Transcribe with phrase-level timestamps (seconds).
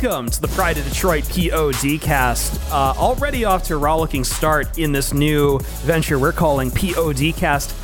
[0.00, 2.60] Welcome to the Pride of Detroit POD cast.
[2.70, 7.74] Uh, already off to a rollicking start in this new venture we're calling POD cast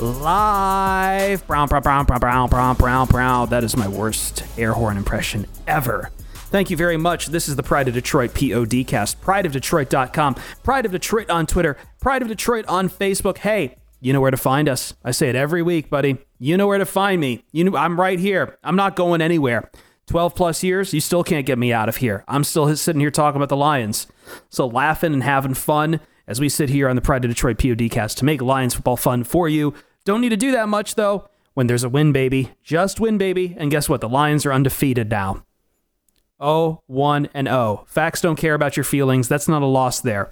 [0.00, 1.46] live.
[1.46, 3.48] Brown, brown, brown, brown, brown, brown, brown, brown.
[3.50, 6.10] That is my worst air horn impression ever.
[6.34, 7.26] Thank you very much.
[7.26, 9.20] This is the Pride of Detroit POD cast.
[9.20, 10.34] Prideofdetroit.com.
[10.64, 11.76] Pride of Detroit on Twitter.
[12.00, 13.38] Pride of Detroit on Facebook.
[13.38, 14.94] Hey, you know where to find us.
[15.04, 16.18] I say it every week, buddy.
[16.40, 17.44] You know where to find me.
[17.52, 18.58] You know I'm right here.
[18.64, 19.70] I'm not going anywhere.
[20.10, 22.24] 12 plus years, you still can't get me out of here.
[22.26, 24.08] I'm still sitting here talking about the Lions.
[24.48, 28.16] So laughing and having fun as we sit here on the Pride of Detroit PODcast
[28.16, 29.72] to make Lions football fun for you.
[30.04, 31.28] Don't need to do that much though.
[31.54, 33.54] When there's a win, baby, just win, baby.
[33.56, 34.00] And guess what?
[34.00, 35.44] The Lions are undefeated now.
[36.40, 37.84] Oh, 1 and 0.
[37.86, 39.28] Facts don't care about your feelings.
[39.28, 40.28] That's not a loss there.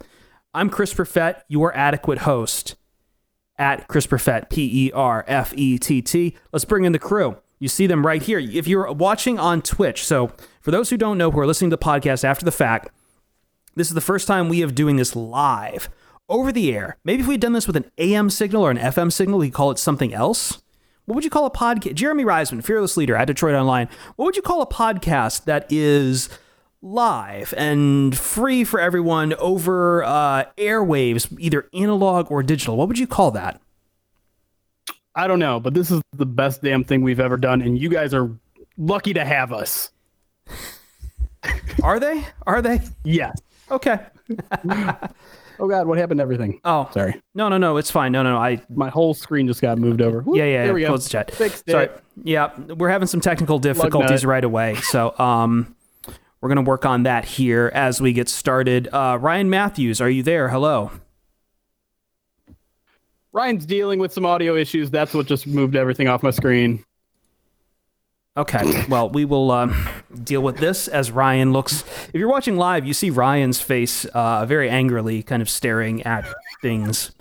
[0.52, 2.74] I'm Chris Perfett, your adequate host.
[3.56, 6.36] At Chris Perfett, P E R F E T T.
[6.52, 7.36] Let's bring in the crew.
[7.58, 8.38] You see them right here.
[8.38, 11.76] If you're watching on Twitch, so for those who don't know who are listening to
[11.76, 12.90] the podcast after the fact,
[13.74, 15.88] this is the first time we have doing this live
[16.28, 16.98] over the air.
[17.04, 19.52] Maybe if we had done this with an AM signal or an FM signal, we'd
[19.52, 20.62] call it something else.
[21.06, 21.94] What would you call a podcast?
[21.94, 23.88] Jeremy Reisman, fearless leader at Detroit Online.
[24.16, 26.28] What would you call a podcast that is
[26.82, 32.76] live and free for everyone over uh, airwaves, either analog or digital?
[32.76, 33.60] What would you call that?
[35.18, 37.88] I don't know, but this is the best damn thing we've ever done, and you
[37.88, 38.30] guys are
[38.76, 39.90] lucky to have us.
[41.82, 42.24] Are they?
[42.46, 42.80] Are they?
[43.02, 43.36] Yes.
[43.68, 43.98] Okay.
[45.58, 46.60] oh God, what happened to everything?
[46.64, 47.20] Oh, sorry.
[47.34, 47.78] No, no, no.
[47.78, 48.12] It's fine.
[48.12, 48.38] No, no, no.
[48.38, 50.20] I my whole screen just got moved over.
[50.20, 50.64] Whoop, yeah, yeah.
[50.66, 50.86] There we go.
[50.86, 51.32] Close chat.
[51.32, 51.86] Fixed sorry.
[51.86, 52.04] It.
[52.22, 55.74] Yeah, we're having some technical difficulties right away, so um,
[56.40, 58.86] we're gonna work on that here as we get started.
[58.92, 60.48] Uh, Ryan Matthews, are you there?
[60.48, 60.92] Hello.
[63.38, 64.90] Ryan's dealing with some audio issues.
[64.90, 66.84] That's what just moved everything off my screen.
[68.36, 68.84] Okay.
[68.88, 69.72] Well, we will uh,
[70.24, 71.82] deal with this as Ryan looks.
[72.08, 76.26] If you're watching live, you see Ryan's face uh, very angrily, kind of staring at
[76.62, 77.12] things.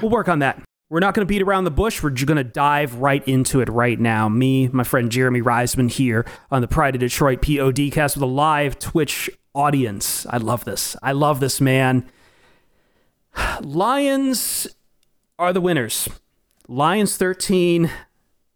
[0.00, 0.62] We'll work on that.
[0.88, 2.02] We're not going to beat around the bush.
[2.02, 4.30] We're going to dive right into it right now.
[4.30, 8.26] Me, my friend Jeremy Reisman here on the Pride of Detroit POD cast with a
[8.26, 10.24] live Twitch audience.
[10.30, 10.96] I love this.
[11.02, 12.08] I love this, man.
[13.60, 14.66] Lions
[15.38, 16.08] are the winners.
[16.66, 17.90] Lions 13,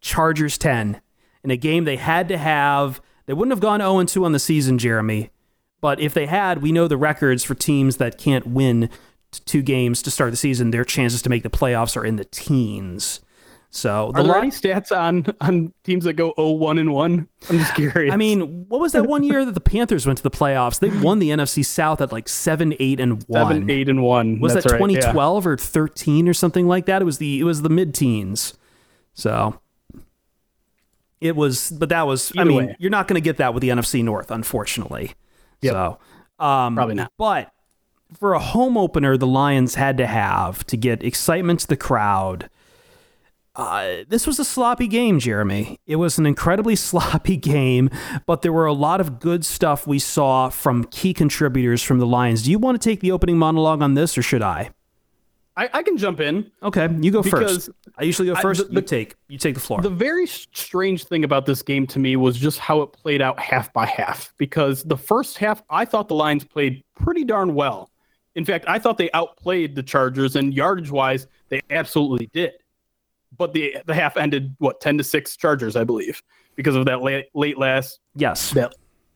[0.01, 1.01] Chargers 10.
[1.45, 4.39] In a game they had to have, they wouldn't have gone 0 2 on the
[4.39, 5.31] season, Jeremy.
[5.81, 8.91] But if they had, we know the records for teams that can't win
[9.33, 12.25] two games to start the season, their chances to make the playoffs are in the
[12.25, 13.21] teens.
[13.75, 17.29] So the are there any stats on on teams that go 0-1 and 1?
[17.49, 18.13] I'm just curious.
[18.13, 20.79] I mean, what was that one year that the Panthers went to the playoffs?
[20.79, 23.49] They won the NFC South at like 7 8 and 1.
[23.49, 24.41] 7 8 and 1.
[24.41, 25.55] Was That's that 2012 right, yeah.
[25.55, 27.01] or 13 or something like that?
[27.01, 28.53] It was the it was the mid-teens.
[29.15, 29.59] So
[31.23, 32.77] it was but that was Either I mean, way.
[32.79, 35.15] you're not going to get that with the NFC North unfortunately.
[35.63, 35.73] Yep.
[35.73, 35.99] So
[36.45, 37.11] um, probably not.
[37.17, 37.51] But
[38.19, 42.51] for a home opener the Lions had to have to get excitement to the crowd
[43.55, 45.79] uh, this was a sloppy game, Jeremy.
[45.87, 47.91] It was an incredibly sloppy game,
[48.27, 52.07] but there were a lot of good stuff we saw from key contributors from the
[52.07, 52.43] Lions.
[52.43, 54.71] Do you want to take the opening monologue on this, or should I?
[55.55, 56.51] I, I can jump in.
[56.63, 57.69] Okay, you go first.
[57.99, 58.63] I usually go first.
[58.63, 59.83] I, the, you take you take the floor.
[59.83, 63.39] The very strange thing about this game to me was just how it played out
[63.39, 64.33] half by half.
[64.39, 67.91] Because the first half, I thought the Lions played pretty darn well.
[68.35, 72.53] In fact, I thought they outplayed the Chargers, and yardage wise, they absolutely did
[73.43, 76.23] but the the half ended what ten to six Chargers, I believe,
[76.55, 78.73] because of that late late last yes that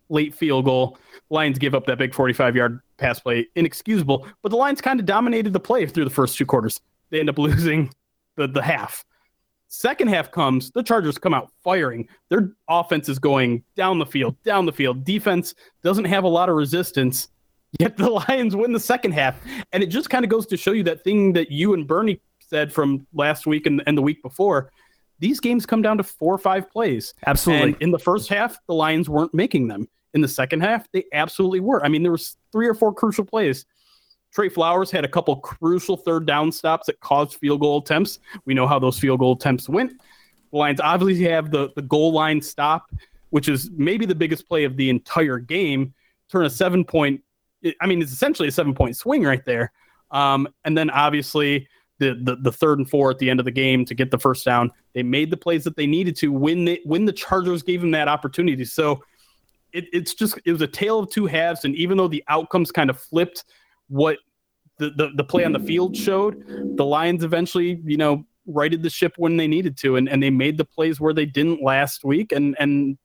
[0.09, 0.99] late field goal.
[1.31, 4.27] Lions give up that big forty five yard pass play, inexcusable.
[4.43, 6.81] But the Lions kind of dominated the play through the first two quarters.
[7.11, 7.95] They end up losing
[8.35, 9.05] the the half.
[9.69, 12.09] Second half comes, the Chargers come out firing.
[12.29, 15.05] Their offense is going down the field, down the field.
[15.05, 17.29] Defense doesn't have a lot of resistance.
[17.79, 19.41] Yet the Lions win the second half.
[19.73, 22.21] And it just kind of goes to show you that thing that you and Bernie
[22.49, 24.71] said from last week and, and the week before.
[25.19, 27.15] These games come down to four or five plays.
[27.27, 27.73] Absolutely.
[27.73, 29.89] And in the first half, the Lions weren't making them.
[30.15, 31.85] In the second half, they absolutely were.
[31.85, 33.67] I mean, there was three or four crucial plays.
[34.33, 38.19] Trey Flowers had a couple crucial third down stops that caused field goal attempts.
[38.45, 39.93] We know how those field goal attempts went.
[40.53, 42.91] The Lions obviously have the, the goal line stop,
[43.31, 45.95] which is maybe the biggest play of the entire game.
[46.31, 47.23] Turn a seven point,
[47.81, 49.73] I mean, it's essentially a seven point swing right there.
[50.11, 53.51] Um, and then obviously the, the the third and four at the end of the
[53.51, 54.71] game to get the first down.
[54.95, 57.91] They made the plays that they needed to when they when the Chargers gave them
[57.93, 58.65] that opportunity.
[58.65, 59.03] So
[59.73, 61.65] it, it's just it was a tale of two halves.
[61.65, 63.45] And even though the outcomes kind of flipped
[63.89, 64.19] what
[64.79, 66.45] the, the, the play on the field showed,
[66.77, 70.31] the Lions eventually, you know, righted the ship when they needed to, and, and they
[70.31, 72.99] made the plays where they didn't last week and and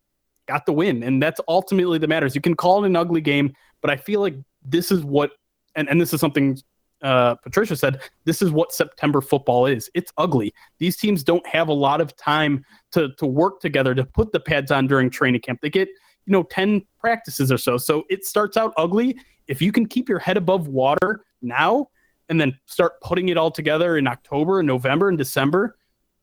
[0.48, 1.04] got the win.
[1.04, 2.36] And that's ultimately the matters.
[2.36, 5.32] You can call it an ugly game, but I feel like this is what
[5.76, 6.58] and, and this is something
[7.02, 9.90] uh, Patricia said, this is what September football is.
[9.94, 10.54] It's ugly.
[10.78, 14.40] These teams don't have a lot of time to to work together to put the
[14.40, 15.60] pads on during training camp.
[15.62, 15.90] They get
[16.26, 17.78] you know 10 practices or so.
[17.78, 19.18] So it starts out ugly.
[19.48, 21.90] If you can keep your head above water now
[22.30, 25.78] and then start putting it all together in October and November and December,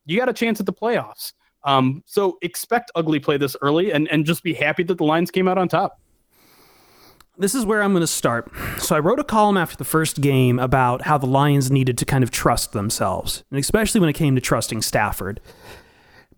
[0.07, 1.33] you got a chance at the playoffs.
[1.65, 5.31] Um, so expect ugly play this early and, and just be happy that the Lions
[5.31, 6.01] came out on top.
[7.39, 8.51] This is where I'm going to start.
[8.79, 12.05] So I wrote a column after the first game about how the Lions needed to
[12.05, 15.41] kind of trust themselves, and especially when it came to trusting Stafford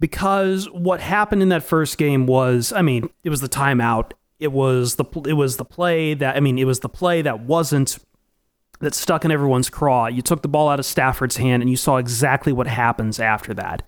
[0.01, 4.13] because what happened in that first game was, I mean, it was the timeout.
[4.41, 7.41] It was the it was the play that I mean, it was the play that
[7.41, 7.99] wasn't
[8.81, 10.07] that stuck in everyone's craw.
[10.07, 13.53] You took the ball out of Stafford's hand and you saw exactly what happens after
[13.55, 13.87] that.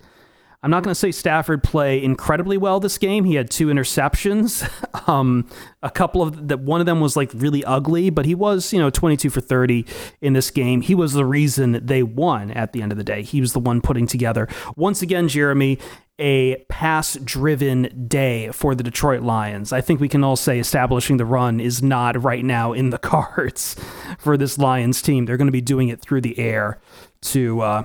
[0.65, 3.25] I'm not going to say Stafford play incredibly well this game.
[3.25, 4.69] He had two interceptions.
[5.09, 5.49] um,
[5.83, 8.79] a couple of that, one of them was like really ugly, but he was, you
[8.79, 9.85] know, 22 for 30
[10.21, 10.81] in this game.
[10.81, 13.23] He was the reason they won at the end of the day.
[13.23, 15.79] He was the one putting together, once again, Jeremy,
[16.21, 19.73] a pass driven day for the Detroit Lions.
[19.73, 22.99] I think we can all say establishing the run is not right now in the
[22.99, 23.75] cards
[24.17, 25.27] for this Lions team.
[25.27, 26.81] They're going to be doing it through the air
[27.23, 27.83] to, uh,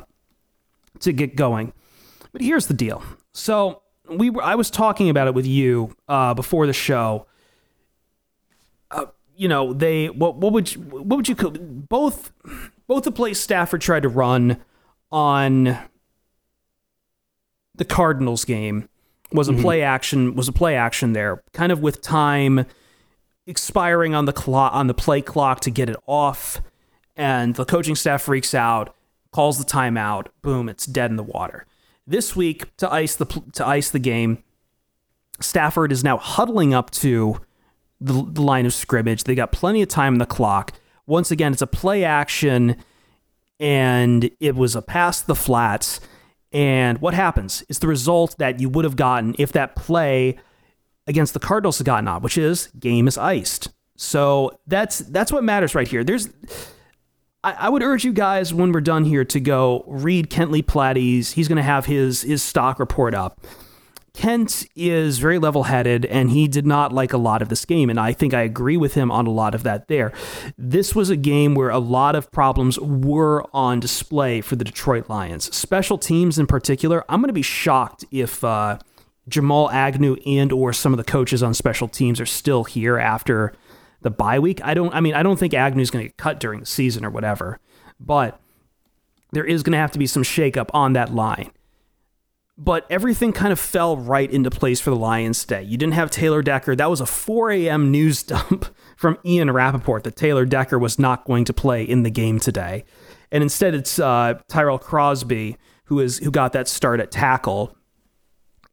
[1.00, 1.74] to get going.
[2.38, 3.02] But here's the deal.
[3.34, 7.26] So we were, I was talking about it with you uh, before the show.
[8.92, 12.32] Uh, you know, they what what would you, what would you both
[12.86, 14.58] both the plays Stafford tried to run
[15.12, 15.80] on
[17.74, 18.88] the Cardinals game
[19.32, 19.64] was a mm-hmm.
[19.64, 22.68] play action was a play action there, kind of with time
[23.48, 26.62] expiring on the clock on the play clock to get it off,
[27.16, 28.96] and the coaching staff freaks out,
[29.32, 31.66] calls the timeout, boom, it's dead in the water.
[32.08, 34.44] This week to ice the to ice the game,
[35.42, 37.42] Stafford is now huddling up to
[38.00, 39.26] the, the line of scrimmage.
[39.26, 40.72] They got plenty of time in the clock.
[41.06, 42.78] Once again, it's a play action,
[43.60, 46.00] and it was a pass the flats.
[46.54, 50.38] And what happens is the result that you would have gotten if that play
[51.08, 53.70] against the Cardinals had gotten on, which is game is iced.
[53.98, 56.04] So that's that's what matters right here.
[56.04, 56.30] There's
[57.44, 60.62] I, I would urge you guys when we're done here to go read Kent Lee
[60.62, 61.32] Platte's.
[61.32, 63.40] He's going to have his his stock report up.
[64.18, 67.88] Kent is very level headed and he did not like a lot of this game.
[67.88, 70.12] And I think I agree with him on a lot of that there.
[70.58, 75.08] This was a game where a lot of problems were on display for the Detroit
[75.08, 75.56] Lions.
[75.56, 78.80] Special teams in particular, I'm going to be shocked if uh,
[79.30, 83.54] Jamal Agnew and or some of the coaches on special teams are still here after
[84.08, 84.60] the bye week.
[84.64, 84.94] I don't.
[84.94, 87.60] I mean, I don't think Agnew's going to get cut during the season or whatever,
[88.00, 88.40] but
[89.32, 91.52] there is going to have to be some shakeup on that line.
[92.60, 95.62] But everything kind of fell right into place for the Lions today.
[95.62, 96.76] You didn't have Taylor Decker.
[96.76, 97.92] That was a 4 a.m.
[97.92, 98.66] news dump
[98.98, 102.84] from Ian Rapoport that Taylor Decker was not going to play in the game today.
[103.32, 107.76] And instead, it's uh, Tyrell Crosby who is who got that start at tackle.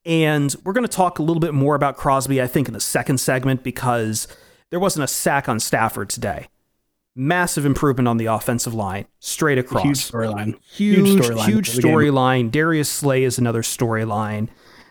[0.05, 2.81] And we're going to talk a little bit more about Crosby, I think, in the
[2.81, 4.29] second segment because
[4.75, 6.49] there wasn't a sack on Stafford today.
[7.15, 9.85] Massive improvement on the offensive line, straight across.
[9.85, 10.61] Huge storyline.
[10.65, 11.47] Huge storyline.
[11.47, 12.51] Huge storyline.
[12.51, 14.49] Darius Slay is another storyline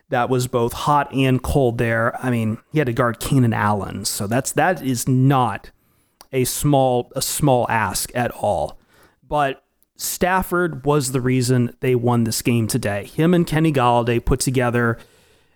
[0.07, 2.17] that was both hot and cold there.
[2.25, 5.69] I mean, he had to guard Keenan Allen, so that's that is not
[6.31, 8.79] a small a small ask at all.
[9.21, 9.65] But
[9.97, 13.07] Stafford was the reason they won this game today.
[13.07, 14.97] Him and Kenny Golladay put together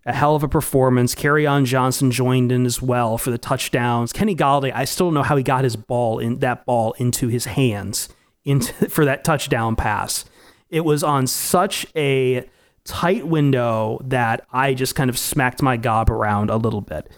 [0.07, 1.13] a hell of a performance.
[1.13, 4.13] Kerryon Johnson joined in as well for the touchdowns.
[4.13, 7.27] Kenny Golladay, I still don't know how he got his ball in that ball into
[7.27, 8.07] his hands
[8.45, 10.25] into for that touchdown pass.
[10.69, 12.49] It was on such a
[12.85, 17.11] tight window that I just kind of smacked my gob around a little bit.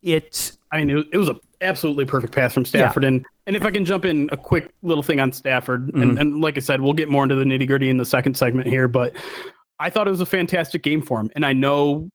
[0.00, 3.02] It I mean, it, was a absolutely perfect pass from Stafford.
[3.02, 3.08] Yeah.
[3.08, 6.02] And and if I can jump in a quick little thing on Stafford, mm-hmm.
[6.02, 8.36] and, and like I said, we'll get more into the nitty gritty in the second
[8.36, 9.16] segment here, but
[9.80, 11.30] I thought it was a fantastic game for him.
[11.34, 12.10] And I know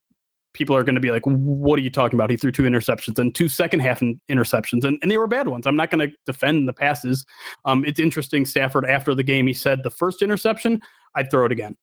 [0.54, 2.30] people are going to be like, what are you talking about?
[2.30, 5.66] He threw two interceptions and two second half interceptions, and, and they were bad ones.
[5.66, 7.26] I'm not going to defend the passes.
[7.66, 8.46] Um, it's interesting.
[8.46, 10.82] Stafford, after the game, he said the first interception,
[11.16, 11.76] I'd throw it again.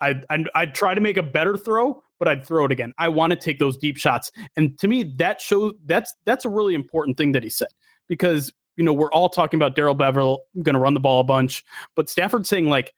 [0.00, 2.92] I'd, I'd, I'd try to make a better throw, but I'd throw it again.
[2.98, 4.30] I want to take those deep shots.
[4.56, 7.68] And to me, that shows that's that's a really important thing that he said
[8.08, 11.24] because you know we're all talking about Darrell Bevell going to run the ball a
[11.24, 12.92] bunch, but Stafford saying like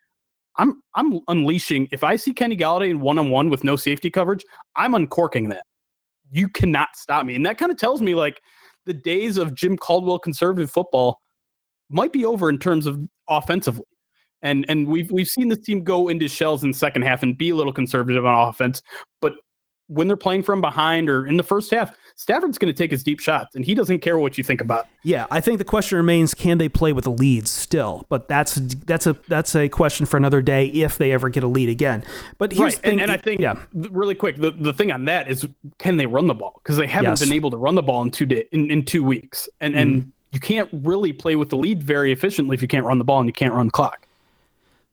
[0.57, 1.89] I'm I'm unleashing.
[1.91, 4.45] If I see Kenny Golladay in one on one with no safety coverage,
[4.77, 5.65] I'm uncorking that.
[6.31, 8.41] You cannot stop me, and that kind of tells me like
[8.87, 11.21] the days of Jim Caldwell conservative football
[11.91, 13.85] might be over in terms of offensively.
[14.43, 17.51] And and we've we've seen this team go into shells in second half and be
[17.51, 18.83] a little conservative on offense,
[19.21, 19.35] but
[19.89, 23.03] when they're playing from behind or in the first half, Stafford's going to take his
[23.03, 24.87] deep shots, and he doesn't care what you think about.
[25.03, 28.07] Yeah, I think the question remains: Can they play with the lead still?
[28.09, 31.49] But that's that's a that's a question for another day if they ever get a
[31.49, 32.05] lead again.
[32.39, 32.85] But here's right.
[32.85, 33.57] and, and, I think yeah.
[33.73, 35.47] really quick, the, the thing on that is
[35.79, 37.21] can they run the ball because they haven't yes.
[37.21, 39.83] been able to run the ball in two day in, in two weeks, and mm.
[39.83, 43.05] and you can't really play with the lead very efficiently if you can't run the
[43.05, 44.07] ball and you can't run the clock.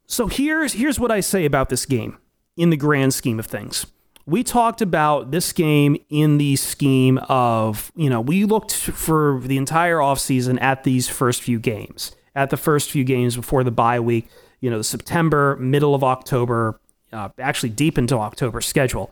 [0.07, 2.17] So here's here's what I say about this game
[2.57, 3.85] in the grand scheme of things
[4.25, 9.57] we talked about this game in the scheme of, you know, we looked for the
[9.57, 13.99] entire offseason at these first few games, at the first few games before the bye
[13.99, 14.27] week,
[14.59, 16.79] you know, the September, middle of October,
[17.11, 19.11] uh, actually deep into October schedule.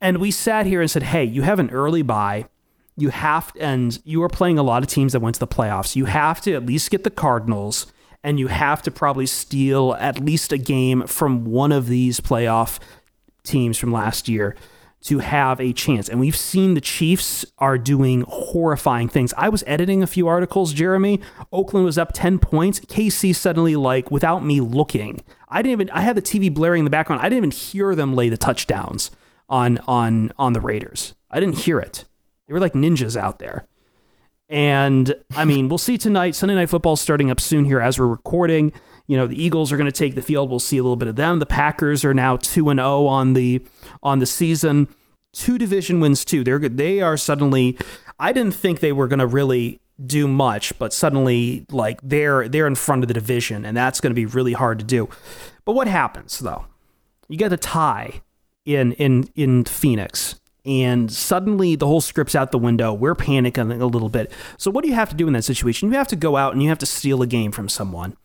[0.00, 2.46] And we sat here and said, hey, you have an early bye.
[2.98, 5.96] You have, and you are playing a lot of teams that went to the playoffs.
[5.96, 7.86] You have to at least get the Cardinals,
[8.22, 12.78] and you have to probably steal at least a game from one of these playoff
[13.46, 14.56] teams from last year
[15.02, 16.08] to have a chance.
[16.08, 19.32] And we've seen the Chiefs are doing horrifying things.
[19.36, 21.20] I was editing a few articles, Jeremy.
[21.52, 22.80] Oakland was up 10 points.
[22.80, 26.84] KC suddenly, like, without me looking, I didn't even, I had the TV blaring in
[26.84, 27.22] the background.
[27.22, 29.12] I didn't even hear them lay the touchdowns
[29.48, 31.14] on, on, on the Raiders.
[31.30, 32.04] I didn't hear it.
[32.48, 33.66] They were like ninjas out there.
[34.48, 36.34] And I mean, we'll see tonight.
[36.34, 38.72] Sunday Night Football starting up soon here as we're recording.
[39.06, 40.50] You know, the Eagles are going to take the field.
[40.50, 41.38] We'll see a little bit of them.
[41.38, 43.64] The Packers are now 2 and 0 on the
[44.02, 44.88] on the season.
[45.32, 46.42] Two division wins too.
[46.42, 46.58] They're.
[46.58, 47.78] They are suddenly
[48.18, 52.66] I didn't think they were going to really do much, but suddenly like they're they're
[52.66, 55.08] in front of the division and that's going to be really hard to do.
[55.64, 56.66] But what happens though?
[57.28, 58.22] You get a tie
[58.64, 62.92] in in in Phoenix and suddenly the whole script's out the window.
[62.92, 64.32] We're panicking a little bit.
[64.58, 65.90] So what do you have to do in that situation?
[65.90, 68.16] You have to go out and you have to steal a game from someone.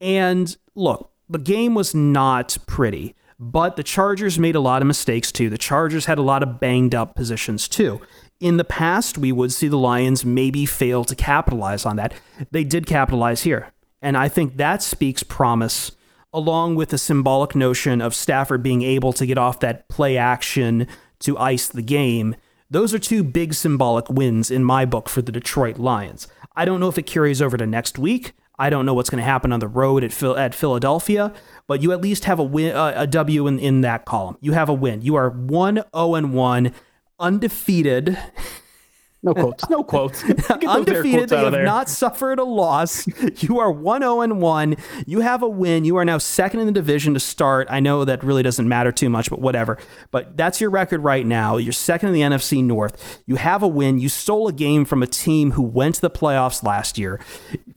[0.00, 5.30] And look, the game was not pretty, but the Chargers made a lot of mistakes
[5.30, 5.50] too.
[5.50, 8.00] The Chargers had a lot of banged up positions too.
[8.40, 12.14] In the past, we would see the Lions maybe fail to capitalize on that.
[12.50, 13.72] They did capitalize here.
[14.00, 15.90] And I think that speaks promise,
[16.32, 20.86] along with the symbolic notion of Stafford being able to get off that play action
[21.20, 22.36] to ice the game.
[22.70, 26.28] Those are two big symbolic wins in my book for the Detroit Lions.
[26.54, 28.34] I don't know if it carries over to next week.
[28.58, 31.32] I don't know what's going to happen on the road at Phil, at Philadelphia,
[31.66, 34.36] but you at least have a win, uh, a W in, in that column.
[34.40, 35.02] You have a win.
[35.02, 36.72] You are 1 0 and 1,
[37.20, 38.18] undefeated.
[39.28, 39.68] No quotes.
[39.78, 40.24] No quotes.
[40.24, 41.28] Undefeated.
[41.28, 43.06] They have not suffered a loss.
[43.42, 44.76] You are 1 0 and 1.
[45.06, 45.84] You have a win.
[45.84, 47.68] You are now second in the division to start.
[47.70, 49.78] I know that really doesn't matter too much, but whatever.
[50.10, 51.56] But that's your record right now.
[51.56, 53.22] You're second in the NFC North.
[53.26, 53.98] You have a win.
[53.98, 57.20] You stole a game from a team who went to the playoffs last year.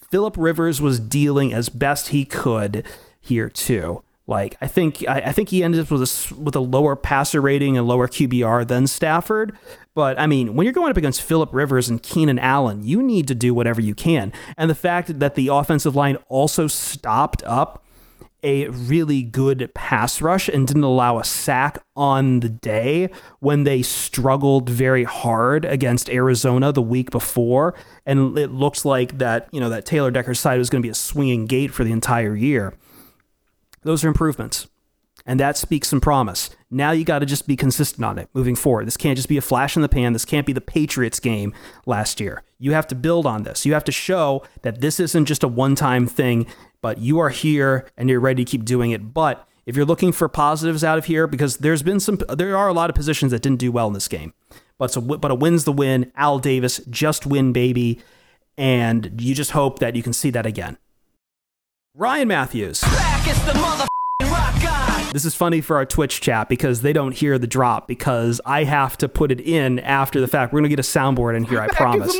[0.09, 2.85] Philip Rivers was dealing as best he could
[3.19, 4.03] here, too.
[4.31, 7.41] Like I think I, I, think he ended up with a with a lower passer
[7.41, 9.57] rating and lower QBR than Stafford.
[9.93, 13.27] But I mean, when you're going up against Philip Rivers and Keenan Allen, you need
[13.27, 14.31] to do whatever you can.
[14.55, 17.83] And the fact that the offensive line also stopped up
[18.41, 23.09] a really good pass rush and didn't allow a sack on the day
[23.39, 29.47] when they struggled very hard against Arizona the week before and it looks like that
[29.51, 31.91] you know that Taylor Decker side was going to be a swinging gate for the
[31.91, 32.73] entire year
[33.83, 34.67] those are improvements.
[35.25, 36.49] And that speaks some promise.
[36.69, 38.87] Now you got to just be consistent on it moving forward.
[38.87, 40.13] This can't just be a flash in the pan.
[40.13, 41.53] This can't be the Patriots game
[41.85, 42.43] last year.
[42.57, 43.65] You have to build on this.
[43.65, 46.47] You have to show that this isn't just a one time thing,
[46.81, 49.13] but you are here and you're ready to keep doing it.
[49.13, 52.67] But if you're looking for positives out of here, because there's been some, there are
[52.67, 54.33] a lot of positions that didn't do well in this game.
[54.79, 56.11] But, so, but a win's the win.
[56.15, 58.01] Al Davis, just win, baby.
[58.57, 60.77] And you just hope that you can see that again.
[61.95, 62.81] Ryan Matthews.
[62.81, 63.87] Back is the
[64.23, 65.13] rock god.
[65.13, 68.63] This is funny for our Twitch chat because they don't hear the drop because I
[68.63, 70.53] have to put it in after the fact.
[70.53, 72.17] We're gonna get a soundboard in here, I promise.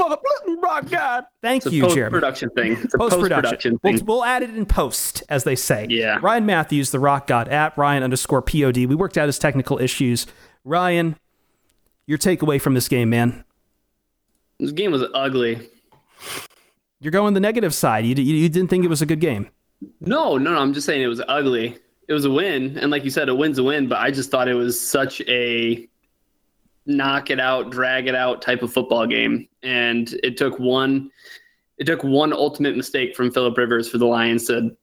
[0.62, 1.24] rock god.
[1.42, 2.12] Thank It's a you, post Jeremy.
[2.14, 2.74] production thing.
[2.74, 3.42] It's a Post post production.
[3.44, 4.06] production We'll, thing.
[4.06, 5.88] we'll add it in post, as they say.
[5.90, 6.20] Yeah.
[6.22, 8.76] Ryan Matthews, the rock god, at Ryan underscore pod.
[8.76, 10.28] We worked out his technical issues.
[10.66, 11.16] Ryan,
[12.08, 13.46] your takeaway from this game, man.
[14.60, 15.70] This game was ugly.
[17.00, 18.06] You're going the negative side.
[18.06, 19.50] You, you, you didn't think it was a good game.
[20.00, 20.60] No, no, no.
[20.60, 21.78] I'm just saying it was ugly.
[22.08, 23.88] It was a win, and like you said, a win's a win.
[23.88, 25.88] But I just thought it was such a
[26.86, 31.12] knock it out, drag it out type of football game, and it took one.
[31.78, 34.76] It took one ultimate mistake from Philip Rivers for the Lions to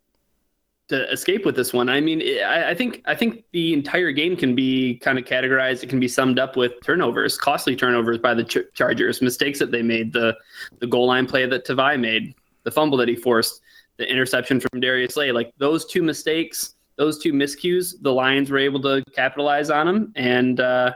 [0.89, 1.89] to escape with this one.
[1.89, 5.83] I mean, I, I think I think the entire game can be kind of categorized.
[5.83, 9.71] It can be summed up with turnovers, costly turnovers by the Ch- Chargers, mistakes that
[9.71, 10.37] they made, the
[10.79, 13.61] the goal line play that Tavai made, the fumble that he forced,
[13.99, 15.33] the interception from Darius Slay.
[15.33, 20.13] Like those two mistakes, those two miscues, the Lions were able to capitalize on them,
[20.17, 20.95] and uh,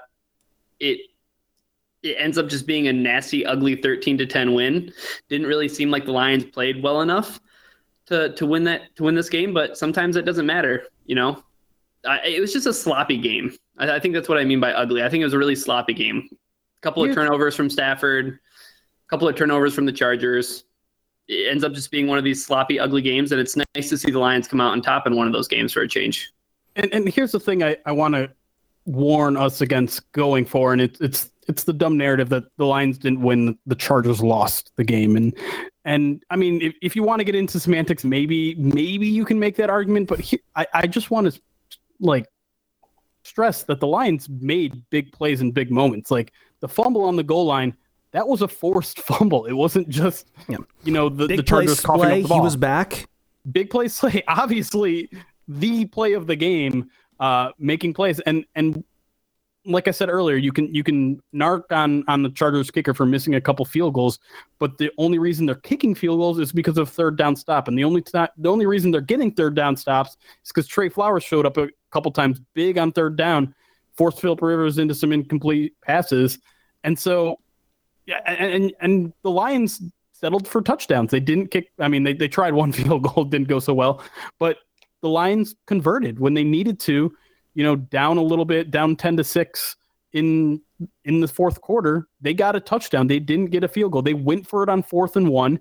[0.80, 0.98] it
[2.02, 4.92] it ends up just being a nasty, ugly 13 to 10 win.
[5.28, 7.40] Didn't really seem like the Lions played well enough
[8.06, 10.84] to to win that to win this game, but sometimes it doesn't matter.
[11.06, 11.42] You know,
[12.06, 13.52] I, it was just a sloppy game.
[13.78, 15.02] I, I think that's what I mean by ugly.
[15.02, 16.28] I think it was a really sloppy game.
[16.30, 16.36] A
[16.82, 17.14] couple of Yeah.
[17.14, 20.64] turnovers from Stafford, a couple of turnovers from the Chargers.
[21.32, 23.98] It ends up just being one of these sloppy, ugly games, and it's nice to
[23.98, 26.30] see the Lions come out on top in one of those games for a change.
[26.76, 28.30] And and here's the thing I, I want to
[28.84, 32.98] warn us against going for, and it's it's it's the dumb narrative that the Lions
[32.98, 35.36] didn't win, the Chargers lost the game, and
[35.84, 39.38] and I mean if, if you want to get into semantics, maybe maybe you can
[39.38, 41.40] make that argument, but he, I I just want to
[42.00, 42.26] like
[43.24, 47.22] stress that the Lions made big plays in big moments, like the fumble on the
[47.22, 47.76] goal line.
[48.12, 49.46] That was a forced fumble.
[49.46, 50.58] It wasn't just, Yeah.
[50.84, 53.06] you know, the, Big the play Chargers coughing Slay, up the ball he was back.
[53.50, 55.10] big play slay obviously
[55.48, 56.88] the play of the game
[57.18, 58.84] uh making plays and and
[59.64, 63.04] like i said earlier you can you can narc on on the chargers kicker for
[63.04, 64.20] missing a couple field goals
[64.60, 67.76] but the only reason they're kicking field goals is because of third down stop and
[67.76, 70.12] the only time the only reason they're getting third down stops
[70.44, 73.52] is because trey flowers showed up a couple times big on third down
[73.96, 76.38] forced philip rivers into some incomplete passes
[76.84, 77.36] and so
[78.06, 79.80] yeah and and, the lions
[80.22, 81.10] settled for touchdowns.
[81.10, 81.72] They didn't kick.
[81.78, 84.02] I mean, they, they tried one field goal, didn't go so well,
[84.38, 84.58] but
[85.02, 87.12] the Lions converted when they needed to.
[87.54, 89.76] You know, down a little bit, down ten to six
[90.14, 90.62] in
[91.04, 92.08] in the fourth quarter.
[92.22, 93.08] They got a touchdown.
[93.08, 94.00] They didn't get a field goal.
[94.00, 95.60] They went for it on fourth and one.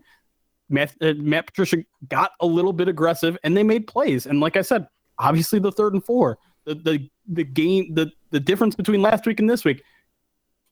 [0.69, 4.25] Matt, uh, Matt Patricia got a little bit aggressive, and they made plays.
[4.25, 4.87] And like I said,
[5.19, 9.41] obviously the third and four, the the the game, the the difference between last week
[9.41, 9.83] and this week,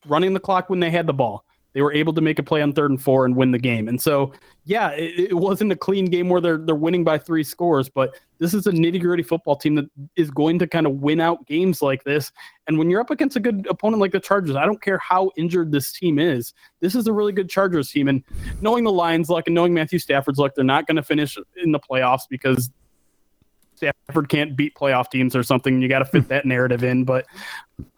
[0.06, 1.44] running the clock when they had the ball.
[1.72, 3.88] They were able to make a play on third and four and win the game.
[3.88, 4.32] And so,
[4.64, 8.16] yeah, it, it wasn't a clean game where they're they're winning by three scores, but
[8.38, 11.46] this is a nitty gritty football team that is going to kind of win out
[11.46, 12.32] games like this.
[12.66, 15.30] And when you're up against a good opponent like the Chargers, I don't care how
[15.36, 16.52] injured this team is.
[16.80, 18.24] This is a really good Chargers team, and
[18.60, 21.72] knowing the Lions' luck and knowing Matthew Stafford's luck, they're not going to finish in
[21.72, 22.70] the playoffs because
[23.80, 25.80] Stafford can't beat playoff teams or something.
[25.80, 27.04] You got to fit that narrative in.
[27.04, 27.26] But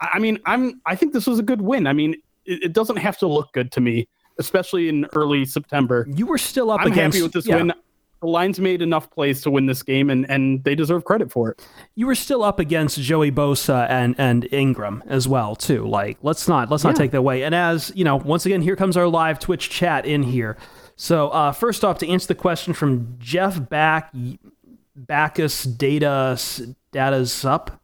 [0.00, 1.86] I mean, I'm I think this was a good win.
[1.86, 6.06] I mean, it, it doesn't have to look good to me, especially in early September.
[6.14, 7.16] You were still up I'm against.
[7.16, 7.56] happy with this yeah.
[7.56, 7.72] win.
[8.20, 11.50] The Lions made enough plays to win this game, and, and they deserve credit for
[11.50, 11.60] it.
[11.96, 15.84] you were still up against Joey Bosa and and Ingram as well too.
[15.84, 16.98] Like let's not let's not Yeah.
[16.98, 17.42] take that away.
[17.42, 20.56] And as you know, once again, here comes our live Twitch chat in here.
[20.94, 24.14] So uh, first off, to answer the question from Jeff Back
[24.94, 26.38] Bacchus Data
[26.92, 27.81] Data's up.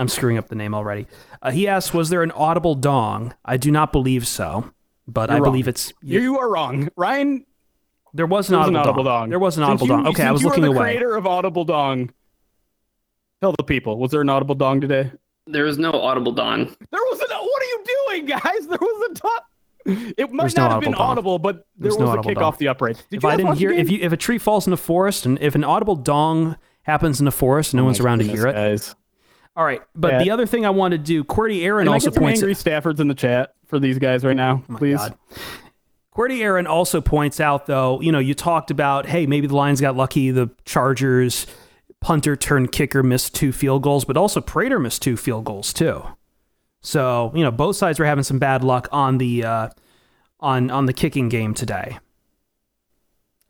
[0.00, 1.06] I'm screwing up the name already.
[1.42, 4.70] Uh, he asks, "Was there an audible dong?" I do not believe so,
[5.06, 5.52] but I You're wrong.
[5.52, 7.44] believe it's You are wrong, Ryan.
[8.12, 9.20] There there was an, was an audible, audible dong.
[9.22, 9.28] dong.
[9.30, 10.06] There was an Since audible you- dong.
[10.08, 10.90] Okay, I since was you looking are the away.
[10.96, 12.10] Creator of audible dong.
[13.40, 15.12] Tell the people, was there an audible dong today?
[15.46, 16.64] There was no audible dong.
[16.66, 17.26] There was an.
[17.30, 18.40] What are you doing, guys?
[18.68, 20.12] There was a dong.
[20.18, 21.10] It might There's no not have been audible dong.
[21.10, 22.44] audible, but there There's was no a kick dong.
[22.44, 22.96] off the upright.
[23.10, 25.24] Did if you I didn't hear, if you if a tree falls in the forest
[25.24, 28.18] and if an audible dong happens in the forest, and no Oh one's my around
[28.18, 28.52] to hear it.
[28.54, 28.94] Guys.
[29.56, 30.18] All right, but Yeah.
[30.22, 32.40] the other thing I want to do, QWERTY Aaron Can also points.
[32.40, 34.96] angry Staffords in the chat for these guys right now, Oh please?
[34.98, 35.14] God.
[36.16, 39.80] QWERTY Aaron also points out, though, you know, you talked about, hey, maybe the Lions
[39.80, 40.30] got lucky.
[40.30, 41.46] The Chargers
[42.00, 46.02] punter turned kicker missed two field goals, but also Prater missed two field goals too.
[46.82, 49.68] So you know, both sides were having some bad luck on the uh,
[50.40, 51.98] on on the kicking game today.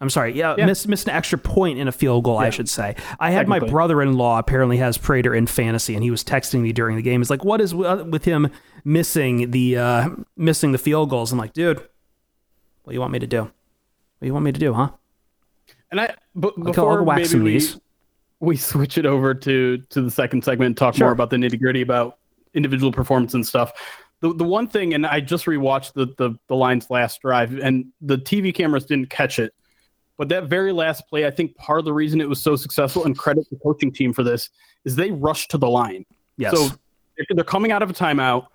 [0.02, 0.64] I'm sorry, yeah, Yeah.
[0.66, 2.96] Missed, missed an extra point in a field goal, I should say.
[3.18, 6.96] I had my brother-in-law apparently has Prater in fantasy, and he was texting me during
[6.96, 7.20] the game.
[7.20, 8.48] He's like, "What is w- with him
[8.84, 10.08] missing the uh,
[10.38, 13.42] missing the field goals?" I'm like, "Dude, what do you want me to do?
[13.42, 13.50] What
[14.22, 14.88] do you want me to do, huh?"
[15.90, 17.60] And I, but before whack maybe some we,
[18.40, 21.08] we switch it over to to the second segment and talk Sure.
[21.08, 22.18] more about the nitty gritty about
[22.54, 23.72] individual performance and stuff.
[24.20, 27.86] The the one thing, and I just rewatched the the the Lions' last drive, and
[28.00, 29.52] the TV cameras didn't catch it.
[30.20, 33.06] But that very last play, I think part of the reason it was so successful,
[33.06, 34.50] and credit the coaching team for this,
[34.84, 36.04] is they rushed to the line.
[36.36, 36.52] Yes.
[36.54, 36.76] So
[37.16, 38.48] they're- they're coming out of a timeout.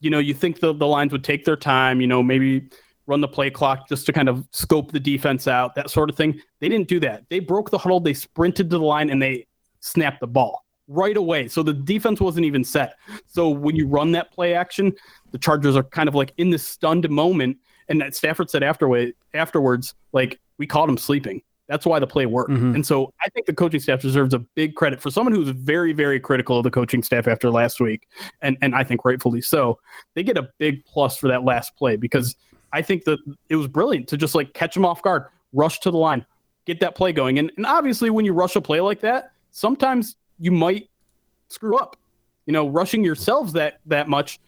[0.00, 2.68] You know, you think the, the lines would take their time, you know, maybe
[3.06, 6.16] run the play clock just to kind of scope the defense out, that sort of
[6.16, 6.38] thing.
[6.60, 7.24] They didn't do that.
[7.30, 9.46] They broke the huddle, they sprinted to the line, and they
[9.80, 11.48] snapped the ball right away.
[11.48, 12.96] So the defense wasn't even set.
[13.28, 14.92] So when you run that play action,
[15.30, 17.56] the Chargers are kind of like in this stunned moment.
[17.88, 21.42] And that Stafford said afterward, afterwards, like, we caught him sleeping.
[21.68, 22.50] That's why the play worked.
[22.50, 22.76] Mhm.
[22.76, 25.92] And so I think the coaching staff deserves a big credit for someone who's very,
[25.92, 28.06] very critical of the coaching staff after last week.
[28.40, 29.78] And and I think rightfully so.
[30.14, 32.36] They get a big plus for that last play because
[32.72, 35.90] I think that it was brilliant to just like catch him off guard, rush to
[35.90, 36.24] the line,
[36.66, 37.38] get that play going.
[37.40, 40.88] And and obviously when you rush a play like that, sometimes you might
[41.48, 41.96] screw up.
[42.46, 44.38] You know, rushing yourselves that that much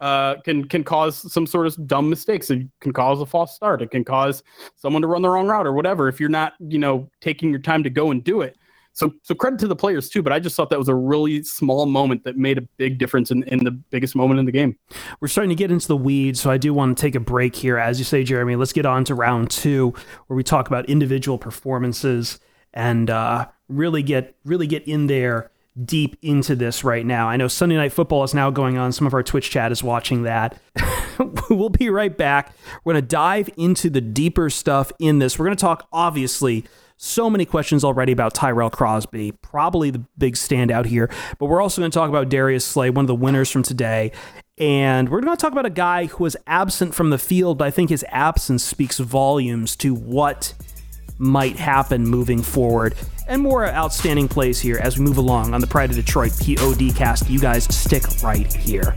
[0.00, 2.50] uh, can can cause some sort of dumb mistakes.
[2.50, 3.82] It can cause a false start.
[3.82, 4.42] It can cause
[4.76, 6.08] someone to run the wrong route or whatever.
[6.08, 8.56] If you're not, you know, taking your time to go and do it.
[8.92, 10.22] So so credit to the players too.
[10.22, 13.30] But I just thought that was a really small moment that made a big difference
[13.30, 14.76] in, in the biggest moment in the game.
[15.20, 17.54] We're starting to get into the weeds, so I do want to take a break
[17.54, 17.78] here.
[17.78, 19.94] As you say, Jeremy, let's get on to round two,
[20.26, 22.40] where we talk about individual performances
[22.72, 25.50] and uh, really get really get in there
[25.84, 27.28] deep into this right now.
[27.28, 28.92] I know Sunday Night Football is now going on.
[28.92, 30.60] Some of our Twitch chat is watching that.
[31.50, 32.54] we'll be right back.
[32.84, 35.38] We're going to dive into the deeper stuff in this.
[35.38, 36.64] We're going to talk, obviously,
[36.96, 41.10] so many questions already about Tyrell Crosby, probably the big standout here.
[41.38, 44.12] But we're also going to talk about Darius Slay, one of the winners from today.
[44.58, 47.66] And we're going to talk about a guy who was absent from the field, but
[47.66, 50.52] I think his absence speaks volumes to what
[51.20, 52.94] might happen moving forward.
[53.28, 56.94] And more outstanding plays here as we move along on the Pride of Detroit POD
[56.96, 57.30] cast.
[57.30, 58.96] You guys stick right here.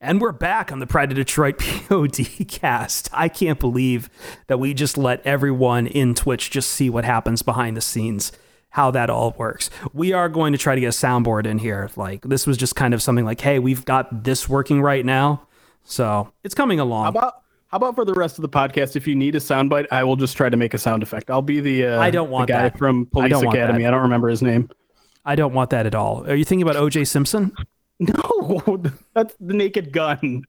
[0.00, 3.08] And we're back on the Pride of Detroit POD cast.
[3.12, 4.10] I can't believe
[4.46, 8.30] that we just let everyone in Twitch just see what happens behind the scenes,
[8.70, 9.70] how that all works.
[9.94, 11.88] We are going to try to get a soundboard in here.
[11.96, 15.46] Like, this was just kind of something like, hey, we've got this working right now.
[15.84, 17.04] So it's coming along.
[17.04, 17.34] How about
[17.68, 18.96] how about for the rest of the podcast?
[18.96, 21.30] If you need a soundbite, I will just try to make a sound effect.
[21.30, 22.78] I'll be the uh, I don't the want guy that.
[22.78, 23.86] from I Police want Academy.
[23.86, 24.68] I don't remember his name.
[25.24, 26.24] I don't want that at all.
[26.28, 27.52] Are you thinking about OJ Simpson?
[28.00, 28.82] No,
[29.14, 30.42] that's the Naked Gun.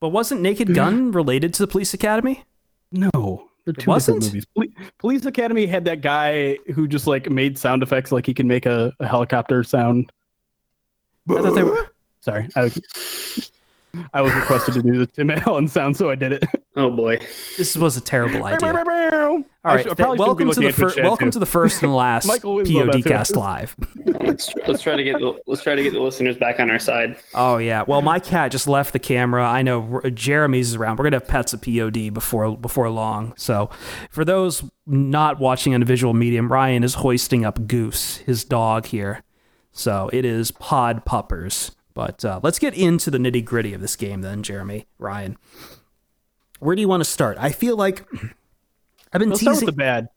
[0.00, 2.44] But wasn't Naked Gun related to the Police Academy?
[2.90, 4.20] No, they're two wasn't?
[4.22, 4.90] different movies.
[4.98, 8.66] Police Academy had that guy who just like made sound effects, like he can make
[8.66, 10.12] a, a helicopter sound.
[11.30, 11.88] I thought they were.
[12.20, 12.70] Sorry, I
[14.14, 16.44] I was requested to do the Tim Allen sound, so I did it.
[16.76, 17.18] Oh boy.
[17.58, 18.72] This was a terrible idea.
[18.72, 22.56] All All right, th- welcome to the fir- welcome to the first and last Michael
[22.60, 23.76] PODcast live.
[24.06, 26.78] Let's, let's try to get the, let's try to get the listeners back on our
[26.78, 27.16] side.
[27.34, 27.84] Oh yeah.
[27.86, 29.46] Well, my cat just left the camera.
[29.46, 30.98] I know R- Jeremy's is around.
[30.98, 33.34] We're gonna have pets of POD before before long.
[33.36, 33.68] So,
[34.10, 38.86] for those not watching on a visual medium, Ryan is hoisting up Goose, his dog
[38.86, 39.22] here.
[39.72, 41.72] So it is Pod Puppers.
[41.94, 45.36] But uh, let's get into the nitty gritty of this game, then, Jeremy, Ryan.
[46.60, 47.36] Where do you want to start?
[47.40, 48.04] I feel like
[49.12, 49.66] I've been Let's start with teasing.
[49.66, 50.08] the bad.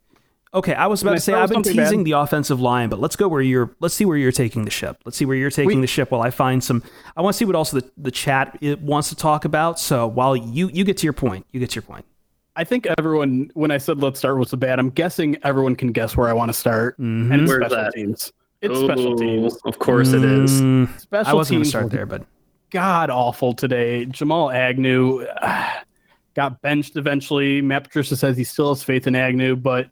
[0.54, 2.04] Okay, I was about Can to say I've been teasing bad?
[2.06, 3.74] the offensive line, but let's go where you're.
[3.80, 5.02] Let's see where you're taking the ship.
[5.04, 6.82] Let's see where you're taking We- the ship while I find some.
[7.16, 9.78] I want to see what also the, the chat wants to talk about.
[9.78, 12.06] So while you you get to your point, you get to your point.
[12.54, 15.92] I think everyone, when I said let's start with the bad, I'm guessing everyone can
[15.92, 16.98] guess where I want to start.
[16.98, 17.30] Mhm.
[17.30, 17.92] And it's Where's special that?
[17.92, 18.32] teams.
[18.70, 19.56] It's special teams.
[19.64, 20.60] Of course it is.
[20.60, 22.24] Mm, Special I wasn't going teams to start there, but
[22.70, 24.06] god awful today.
[24.06, 25.70] Jamal Agnew uh,
[26.34, 27.62] got benched eventually.
[27.62, 29.88] Matt Patricia says he still has faith in Agnew, but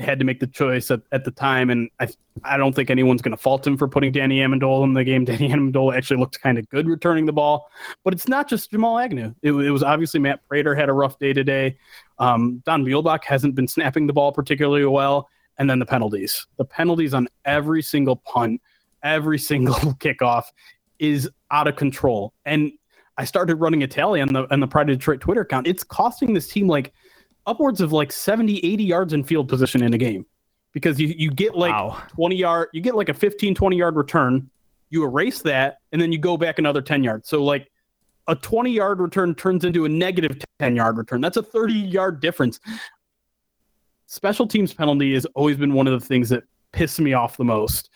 [0.00, 1.70] had to make the choice at, at the time.
[1.70, 2.08] And I
[2.44, 5.24] I don't think anyone's going to fault him for putting Danny Amendola in the game.
[5.26, 7.68] Danny Amendola actually looked kind of good returning the ball,
[8.04, 9.34] but it's not just Jamal Agnew.
[9.42, 11.78] It, it was obviously Matt Prater had a rough day today.
[12.18, 15.28] Um, Don Muhlbach hasn't been snapping the ball particularly well.
[15.58, 16.46] And then the penalties.
[16.56, 18.60] The penalties on every single punt,
[19.02, 20.44] every single kickoff
[20.98, 22.32] is out of control.
[22.44, 22.72] And
[23.16, 25.66] I started running a tally on the on the Pride of Detroit Twitter account.
[25.66, 26.92] It's costing this team like
[27.46, 30.24] upwards of like 70, 80 yards in field position in a game.
[30.72, 32.02] Because you, you get like Wow.
[32.14, 34.48] 20 yard, you get like a 15, 20 yard return,
[34.90, 37.28] you erase that, and then you go back another 10 yards.
[37.28, 37.70] So like
[38.28, 41.20] a 20 yard return turns into a negative 10 yard return.
[41.20, 42.60] That's a 30 yard difference.
[44.10, 47.44] Special teams penalty has always been one of the things that piss me off the
[47.44, 47.90] most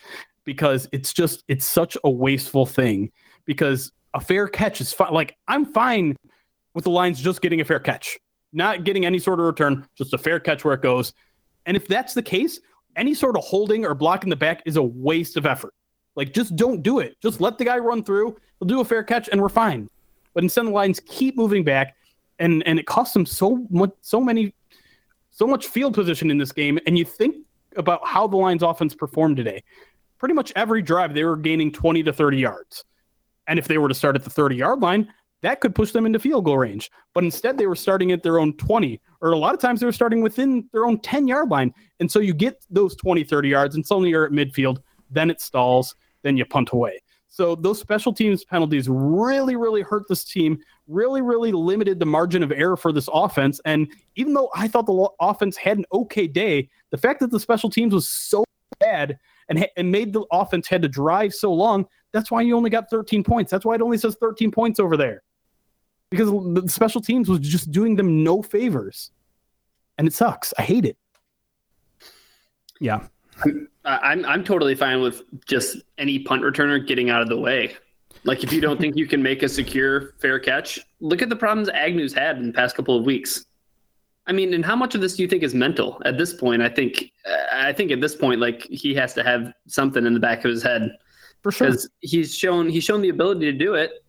[0.44, 3.10] because it's just it's such a wasteful thing
[3.44, 6.16] because a fair catch is fine like i'm fine
[6.74, 8.18] with the lions just getting a fair catch
[8.52, 11.12] not getting any sort of return just a fair catch where it goes.
[11.66, 12.60] And if that's the case
[12.96, 15.72] any sort of holding or blocking the back is a waste of effort.
[16.14, 17.16] Like just don't do it.
[17.22, 18.36] Just let the guy run through.
[18.58, 19.88] He'll do a fair catch and we're fine.
[20.34, 21.96] But instead the lions keep moving back
[22.38, 24.54] and and it costs them so much so many
[25.32, 27.36] so much field position in this game and you think
[27.76, 29.62] about how the lions offense performed today
[30.22, 32.84] pretty much every drive they were gaining 20 to 30 yards.
[33.48, 36.06] And if they were to start at the 30 yard line, that could push them
[36.06, 36.92] into field goal range.
[37.12, 39.86] But instead, they were starting at their own 20, or a lot of times they
[39.86, 41.74] were starting within their own 10 yard line.
[41.98, 44.78] And so you get those 20, 30 yards, and suddenly you're at midfield,
[45.10, 47.00] then it stalls, then you punt away.
[47.32, 52.42] So those special teams penalties really, really hurt this team, really, really limited the margin
[52.42, 53.58] of error for this offense.
[53.64, 57.40] And even though I thought the offense had an okay day, the fact that the
[57.40, 58.44] special teams was so
[58.80, 59.18] bad
[59.48, 62.90] and, and made the offense had to drive so long, that's why you only got
[62.90, 63.50] 13 points.
[63.50, 65.22] That's why it only says 13 points over there.
[66.10, 69.10] Because the special teams was just doing them no favors.
[69.96, 70.52] And it sucks.
[70.58, 70.98] I hate it.
[72.78, 73.06] yeah,
[73.84, 77.74] I- I'm I'm totally fine with just any punt returner getting out of the way.
[78.24, 81.36] Like if you don't think you can make a secure fair catch, look at the
[81.36, 83.46] problems Agnew's had in the past couple of weeks.
[84.28, 86.00] I mean, and how much of this do you think is mental?
[86.04, 87.10] At this point, I think
[87.52, 90.50] I think at this point, like he has to have something in the back of
[90.52, 90.92] his head
[91.42, 91.66] For sure.
[91.68, 94.04] because he's shown he's shown the ability to do it.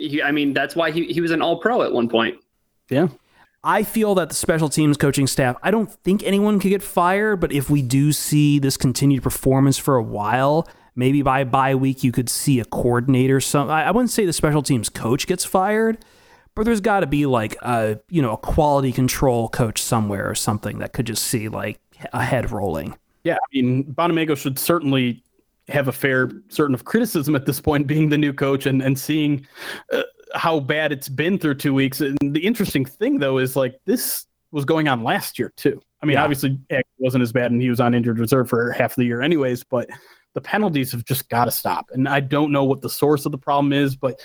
[0.00, 2.38] He, I mean, that's why he, he was an All Pro at one point.
[2.88, 3.08] Yeah.
[3.64, 7.36] I feel that the special teams coaching staff, I don't think anyone could get fired,
[7.36, 12.04] but if we do see this continued performance for a while, maybe by bye week
[12.04, 13.40] you could see a coordinator.
[13.40, 15.98] Some I wouldn't say the special teams coach gets fired,
[16.54, 20.34] but there's got to be like a you know a quality control coach somewhere or
[20.34, 21.80] something that could just see like
[22.12, 22.96] a head rolling.
[23.24, 25.22] Yeah, I mean, Bonamego should certainly
[25.68, 28.98] have a fair certain of criticism at this point, being the new coach and and
[28.98, 29.46] seeing
[29.92, 30.02] uh,
[30.34, 32.00] how bad it's been through two weeks.
[32.00, 35.80] And the interesting thing, though, is like this was going on last year too.
[36.02, 36.22] I mean, Yeah.
[36.22, 39.20] obviously it wasn't as bad, and he was on injured reserve for half the year,
[39.20, 39.64] anyways.
[39.64, 39.88] But
[40.34, 41.90] the penalties have just got to stop.
[41.92, 44.20] And I don't know what the source of the problem is, but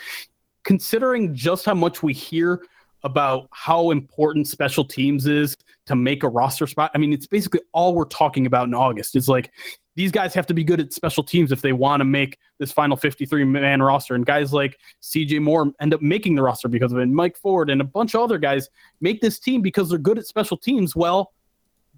[0.63, 2.61] considering just how much we hear
[3.03, 6.89] about how important special teams is to make a roster spot.
[6.95, 9.15] I mean, it's basically all we're talking about in August.
[9.17, 9.51] It's like
[9.95, 12.71] these guys have to be good at special teams if they want to make this
[12.71, 14.15] final 53 man roster.
[14.15, 17.03] And guys like CJ Moore end up making the roster because of it.
[17.03, 18.69] And Mike Ford and a bunch of other guys
[19.01, 20.95] make this team because they're good at special teams.
[20.95, 21.33] Well,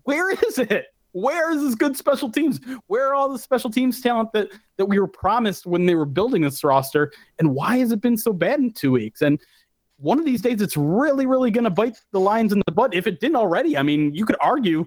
[0.04, 0.88] where is it?
[1.14, 2.60] Where is this good special teams?
[2.88, 6.06] Where are all the special teams talent that that we were promised when they were
[6.06, 7.14] building this roster?
[7.40, 9.22] And why has it been so bad in two weeks?
[9.22, 9.40] And
[9.98, 12.94] one of these days, it's really, really going to bite the Lions in the butt.
[12.94, 14.86] If it didn't already, I mean, you could argue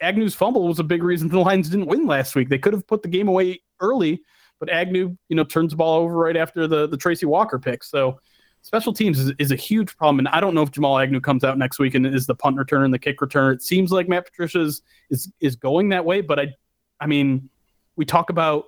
[0.00, 2.48] Agnew's fumble was a big reason the Lions didn't win last week.
[2.48, 4.22] They could have put the game away early,
[4.60, 7.82] but Agnew, you know, turns the ball over right after the the Tracy Walker pick.
[7.82, 8.20] So
[8.62, 10.20] special teams is, is a huge problem.
[10.20, 12.56] And I don't know if Jamal Agnew comes out next week and is the punt
[12.56, 13.52] returner and the kick returner.
[13.52, 16.54] It seems like Matt Patricia is is, is going that way, but I
[17.00, 17.50] I mean,
[17.96, 18.66] we talk about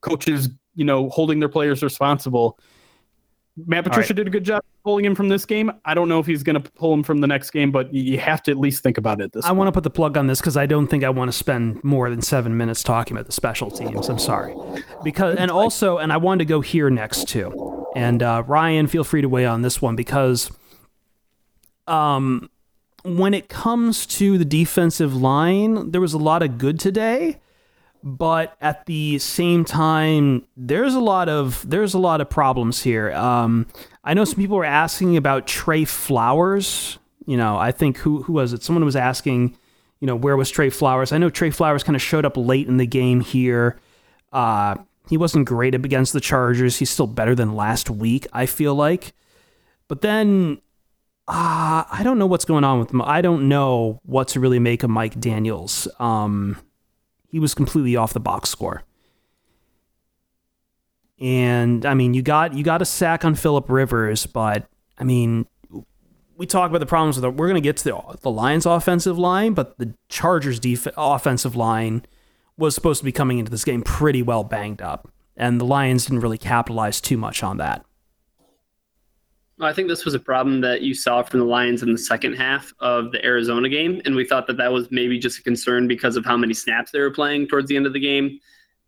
[0.00, 2.58] coaches, you know, holding their players responsible.
[3.56, 5.70] Matt Patricia did a good job pulling him from this game.
[5.84, 8.18] I don't know if he's going to pull him from the next game, but you
[8.18, 9.32] have to at least think about it.
[9.32, 11.30] This I want to put the plug on this because I don't think I want
[11.30, 14.08] to spend more than seven minutes talking about the special teams.
[14.08, 14.54] I'm sorry,
[15.02, 17.86] because and also, and I wanted to go here next too.
[17.96, 20.50] And uh, Ryan, feel free to weigh on this one because,
[21.86, 22.48] um,
[23.02, 27.40] when it comes to the defensive line, there was a lot of good today,
[28.02, 33.12] but at the same time, there's a lot of there's a lot of problems here.
[33.12, 33.66] Um,
[34.04, 36.98] I know some people were asking about Trey Flowers.
[37.26, 38.62] You know, I think who who was it?
[38.62, 39.56] Someone was asking,
[40.00, 41.12] you know, where was Trey Flowers?
[41.12, 43.78] I know Trey Flowers kind of showed up late in the game here.
[44.32, 44.76] Uh,
[45.08, 46.78] he wasn't great against the Chargers.
[46.78, 49.12] He's still better than last week, I feel like.
[49.88, 50.60] But then
[51.26, 53.02] uh, I don't know what's going on with him.
[53.02, 55.86] I don't know what to really make of Mike Daniels.
[55.98, 56.56] Um,
[57.30, 58.82] he was completely off the box score.
[61.20, 65.46] And I mean, you got you got a sack on Philip Rivers, but I mean,
[66.36, 68.66] we talk about the problems with the, we're going to get to the, the Lions
[68.66, 72.04] offensive line, but the Chargers def- offensive line
[72.56, 76.06] was supposed to be coming into this game pretty well banged up, and the Lions
[76.06, 77.84] didn't really capitalize too much on that.
[79.62, 82.34] I think this was a problem that you saw from the Lions in the second
[82.34, 85.86] half of the Arizona game, and we thought that that was maybe just a concern
[85.86, 88.40] because of how many snaps they were playing towards the end of the game.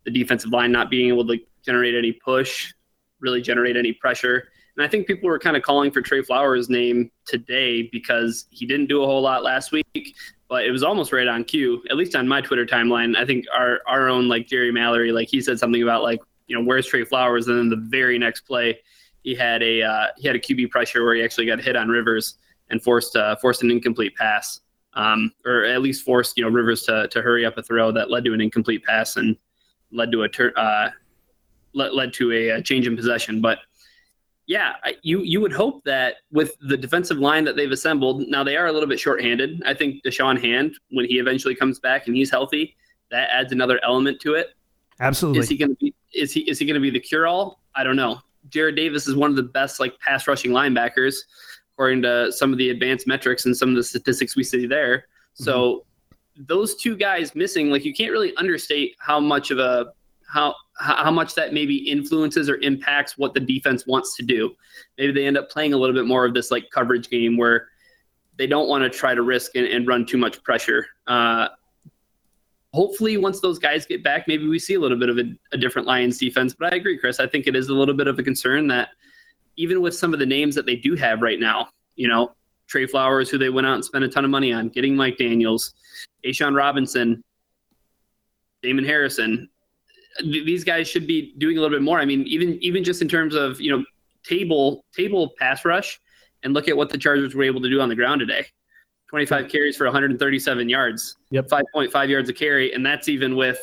[0.05, 2.73] The defensive line not being able to generate any push,
[3.19, 4.49] really generate any pressure.
[4.75, 8.65] And I think people were kind of calling for Trey Flowers' name today because he
[8.65, 10.15] didn't do a whole lot last week,
[10.49, 13.15] but it was almost right on cue, at least on my Twitter timeline.
[13.15, 16.57] I think our, our own, like Jerry Mallory, like he said something about, like, you
[16.57, 17.47] know, where's Trey Flowers?
[17.47, 18.79] And then the very next play,
[19.23, 21.89] he had a uh, he had a QB pressure where he actually got hit on
[21.89, 22.35] Rivers
[22.69, 24.59] and forced uh, forced an incomplete pass,
[24.93, 28.11] um, or at least forced you know Rivers to to hurry up a throw that
[28.11, 29.35] led to an incomplete pass and
[29.91, 30.89] led to a tur- uh,
[31.73, 33.41] led, led to a, a, change in possession.
[33.41, 33.59] But
[34.45, 38.57] yeah, you you would hope that with the defensive line that they've assembled, now they
[38.57, 39.63] are a little bit shorthanded.
[39.65, 42.75] I think Da'Shawn Hand, when he eventually comes back and he's healthy,
[43.09, 44.49] that adds another element to it.
[44.99, 45.39] Absolutely.
[45.39, 47.61] Is he going to be is he is he going to be the cure all?
[47.73, 48.19] I don't know.
[48.49, 51.15] Jarrad Davis is one of the best like pass rushing linebackers,
[51.73, 54.97] according to some of the advanced metrics and some of the statistics we see there.
[54.97, 55.43] Mm-hmm.
[55.43, 55.85] So
[56.35, 59.93] those two guys missing, like you can't really understate how much of a
[60.27, 64.51] how how much that maybe influences or impacts what the defense wants to do.
[64.97, 67.67] Maybe they end up playing a little bit more of this like coverage game where
[68.37, 70.87] they don't want to try to risk and, and run too much pressure.
[71.05, 71.49] Uh,
[72.73, 75.57] hopefully once those guys get back, maybe we see a little bit of a, a,
[75.57, 76.55] different Lions defense.
[76.57, 77.19] But I agree, Chris.
[77.19, 78.89] I think it is a little bit of a concern that
[79.55, 82.33] even with some of the names that they do have right now, you know,
[82.67, 85.17] Trey Flowers, who they went out and spent a ton of money on, getting Mike
[85.17, 85.73] Daniels,
[86.25, 87.23] A'Shawn Robinson,
[88.63, 89.49] Damon Harrison,
[90.23, 91.99] these guys should be doing a little bit more.
[91.99, 93.83] I mean, even even just in terms of you know
[94.23, 95.99] table table pass rush,
[96.43, 98.45] and look at what the Chargers were able to do on the ground today.
[99.13, 101.17] 25 carries for 137 yards.
[101.29, 101.47] Yep.
[101.47, 103.59] 5.5 yards a carry, and that's even with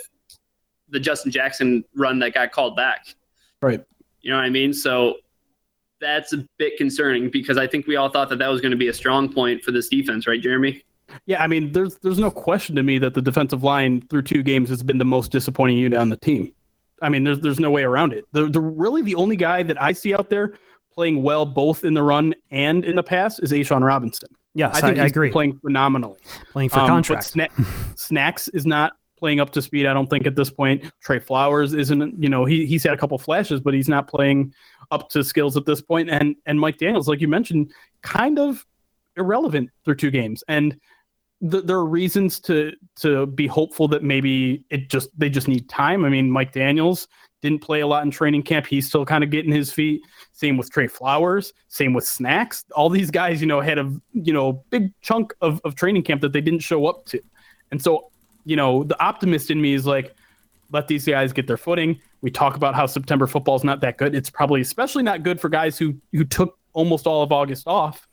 [0.91, 3.17] the Justin Jackson run that got called back.
[3.61, 3.85] Right.
[4.21, 4.73] You know what I mean?
[4.73, 5.17] So
[6.01, 8.77] that's a bit concerning because I think we all thought that that was going to
[8.77, 10.85] be a strong point for this defense, right, Jeremy?
[11.27, 14.45] Yeah, I mean, there's there's no question to me that the defensive line through two
[14.45, 16.53] games has been the most disappointing unit on the team.
[17.03, 18.25] I mean, there's there's no way around it.
[18.31, 20.55] The, the really the only guy that I see out there
[20.95, 24.29] playing well both in the run and in the pass is A'Shawn Robinson.
[24.55, 25.31] Yes, I, think I, I agree.
[25.31, 26.19] Playing phenomenally.
[26.53, 27.35] Playing for um, contract.
[27.35, 29.87] Sna- Snacks is not playing up to speed.
[29.87, 30.85] I don't think at this point.
[31.03, 32.21] Trey Flowers isn't.
[32.23, 34.53] You know, he he's had a couple flashes, but he's not playing
[34.91, 36.11] up to skills at this point.
[36.11, 38.67] And and Mike Daniels, like you mentioned, kind of
[39.17, 40.43] irrelevant through two games.
[40.49, 40.77] And
[41.49, 45.69] th- there are reasons to to be hopeful that maybe it just they just need
[45.69, 46.05] time.
[46.05, 47.07] I mean, Mike Daniels
[47.43, 48.67] didn't play a lot in training camp.
[48.67, 50.03] He's still kind of getting his feet.
[50.33, 51.53] Same with Trey Flowers.
[51.69, 52.65] Same with Snacks.
[52.75, 56.21] All these guys, you know, had a you know big chunk of, of training camp
[56.21, 57.21] that they didn't show up to.
[57.71, 58.11] And so,
[58.45, 60.15] you know, the optimist in me is like,
[60.73, 62.01] let these guys get their footing.
[62.21, 64.15] We talk about how September football is not that good.
[64.15, 68.07] It's probably especially not good for guys who who took almost all of August off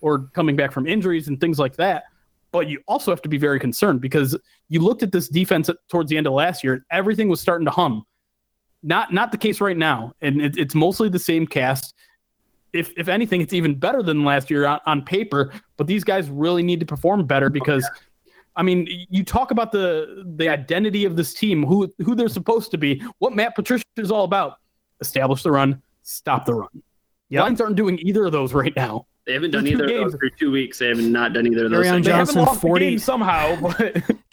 [0.00, 2.04] or coming back from injuries and things like that.
[2.52, 4.36] But you also have to be very concerned because
[4.68, 7.70] you looked at this defense towards the end of last year, everything was starting to
[7.72, 8.04] hum
[8.84, 11.94] not not the case right now, and it, it's mostly the same cast.
[12.72, 15.52] If if anything, it's even better than last year on, on paper.
[15.76, 17.88] But these guys really need to perform better oh, because,
[18.56, 22.70] I mean, you talk about the the identity of this team, who who they're supposed
[22.72, 24.58] to be, what Matt Patricia is all about.
[25.00, 26.82] Establish the run, stop the run.
[27.30, 27.42] Yep.
[27.42, 29.06] Lions aren't doing either of those right now.
[29.26, 30.12] They haven't done either games.
[30.12, 30.78] of those for two weeks.
[30.78, 31.86] They have not done either of those.
[31.86, 33.56] Kerryon Johnson, forty somehow.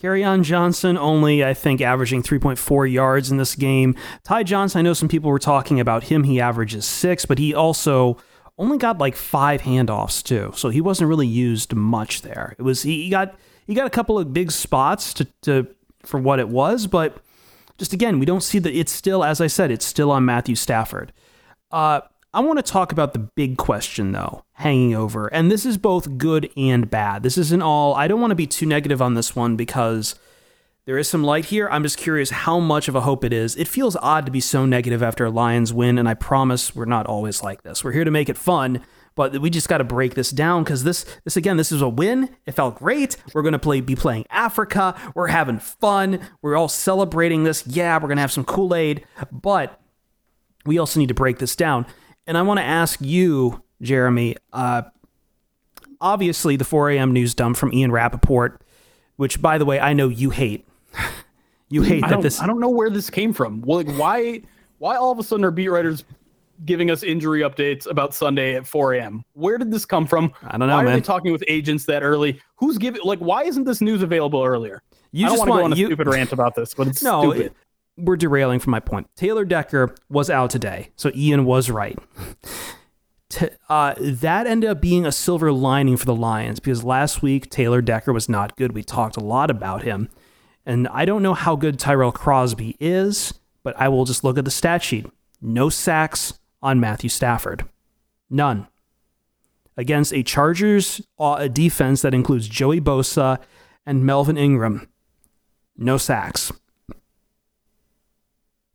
[0.02, 3.96] But on Johnson only, I think, averaging three point four yards in this game.
[4.24, 6.24] Ty Johnson, I know some people were talking about him.
[6.24, 8.18] He averages six, but he also
[8.58, 12.56] only got like five handoffs too, so he wasn't really used much there.
[12.58, 13.36] It was he, he got
[13.68, 15.68] he got a couple of big spots to, to
[16.04, 17.18] for what it was, but
[17.78, 20.56] just again, we don't see that it's still, as I said, it's still on Matthew
[20.56, 21.14] Stafford.
[21.72, 22.02] Uh,
[22.34, 25.28] I want to talk about the big question, though, hanging over.
[25.28, 27.24] And this is both good and bad.
[27.24, 30.16] This isn't all, I don't want to be too negative on this one because
[30.86, 31.68] there is some light here.
[31.70, 33.58] I'm just curious how much of a hope it is.
[33.58, 36.86] It feels odd to be so negative after a Lions win, and I promise we're
[36.86, 37.84] not always like this.
[37.84, 38.82] We're here to make it fun,
[39.14, 41.90] but we just got to break this down because this, this again, this is a
[41.90, 42.30] win.
[42.46, 43.18] It felt great.
[43.34, 44.98] We're to play, be playing Africa.
[45.14, 46.22] We're having fun.
[46.42, 47.68] We're all celebrating this.
[47.68, 49.82] Yeah, we're to have some Kool Aid, but
[50.66, 51.86] we also need to break this down.
[52.28, 54.36] And I want to ask you, Jeremy.
[54.54, 54.84] Uh,
[56.00, 57.14] obviously, the 4 a.m.
[57.14, 58.62] news dump from Ian Rapoport,
[59.16, 60.68] which, by the way, I know you hate.
[61.70, 62.42] you hate I that this.
[62.42, 63.62] I don't know where this came from.
[63.62, 64.42] Well, like, why?
[64.78, 66.04] Why all of a sudden are beat writers
[66.66, 69.24] giving us injury updates about Sunday at 4 a.m.?
[69.34, 70.34] Where did this come from?
[70.44, 72.40] I don't know, Why are they talking with agents that early?
[72.56, 73.02] Who's giving?
[73.04, 74.82] Like, why isn't this news available earlier?
[75.12, 76.88] You I don't just want to go on a you- stupid rant about this, but
[76.88, 77.54] it's No, stupid.
[78.02, 79.08] We're derailing from my point.
[79.16, 81.98] Taylor Decker was out today, so Ian was right.
[83.70, 87.82] Uh, that ended up being a silver lining for the Lions because last week Taylor
[87.82, 88.74] Decker was not good.
[88.74, 90.10] We talked a lot about him,
[90.66, 93.34] and I don't know how good Tyrell Crosby is,
[93.64, 95.06] but I will just look at the stat sheet.
[95.42, 97.64] No sacks on Matthew Stafford,
[98.30, 98.68] none
[99.78, 103.40] against a Chargers uh, a defense that includes Joey Bosa
[103.86, 104.88] and Melvin Ingram.
[105.78, 106.52] No sacks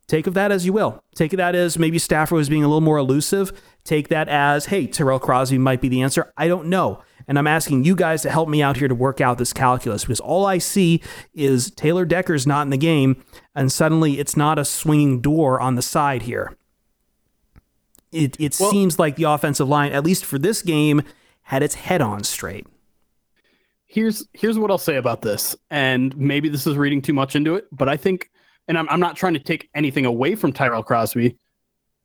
[0.08, 1.02] take of that as you will.
[1.14, 3.52] Take that as maybe Stafford was being a little more elusive.
[3.84, 6.32] Take that as, hey, Tyrell Crosby might be the answer.
[6.36, 7.02] I don't know.
[7.28, 10.04] And I'm asking you guys to help me out here to work out this calculus
[10.04, 11.02] because all I see
[11.34, 15.74] is Taylor Decker's not in the game, and suddenly it's not a swinging door on
[15.74, 16.56] the side here.
[18.12, 21.02] It, it Well- seems like the offensive line, at least for this game,
[21.42, 22.66] had its head on straight.
[23.88, 27.54] here's here's what I'll say about this, and maybe this is reading too much into
[27.54, 28.30] it, but I think,
[28.68, 31.36] and I'm I'm not trying to take anything away from Tyrell Crosby,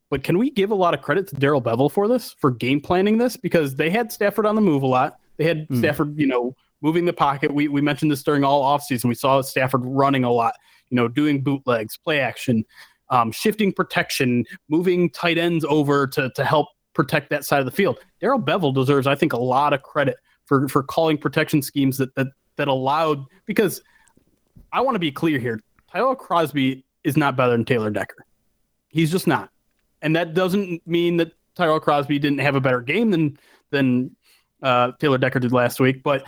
[0.09, 2.81] but can we give a lot of credit to Darrell Bevell for this, for game
[2.81, 5.17] planning this, because they had Stafford on the move a lot.
[5.37, 5.79] They had Hmm.
[5.79, 7.53] Stafford, you know, moving the pocket.
[7.53, 9.05] We we mentioned this during all offseason.
[9.05, 10.55] We saw Stafford running a lot,
[10.89, 12.65] you know, doing bootlegs, play action,
[13.09, 17.71] um, shifting protection, moving tight ends over to to help protect that side of the
[17.71, 17.99] field.
[18.19, 22.13] Darrell Bevell deserves, I think, a lot of credit for for calling protection schemes that
[22.15, 23.81] that that allowed because
[24.73, 25.59] I want to be clear here.
[25.91, 28.25] Tyrell Crosby is not better than Taylor Decker.
[28.89, 29.49] He's just not.
[30.01, 33.37] And that doesn't mean that Tyrell Crosby didn't have a better game than
[33.69, 34.15] than
[34.61, 36.27] uh, Taylor Decker did last week, but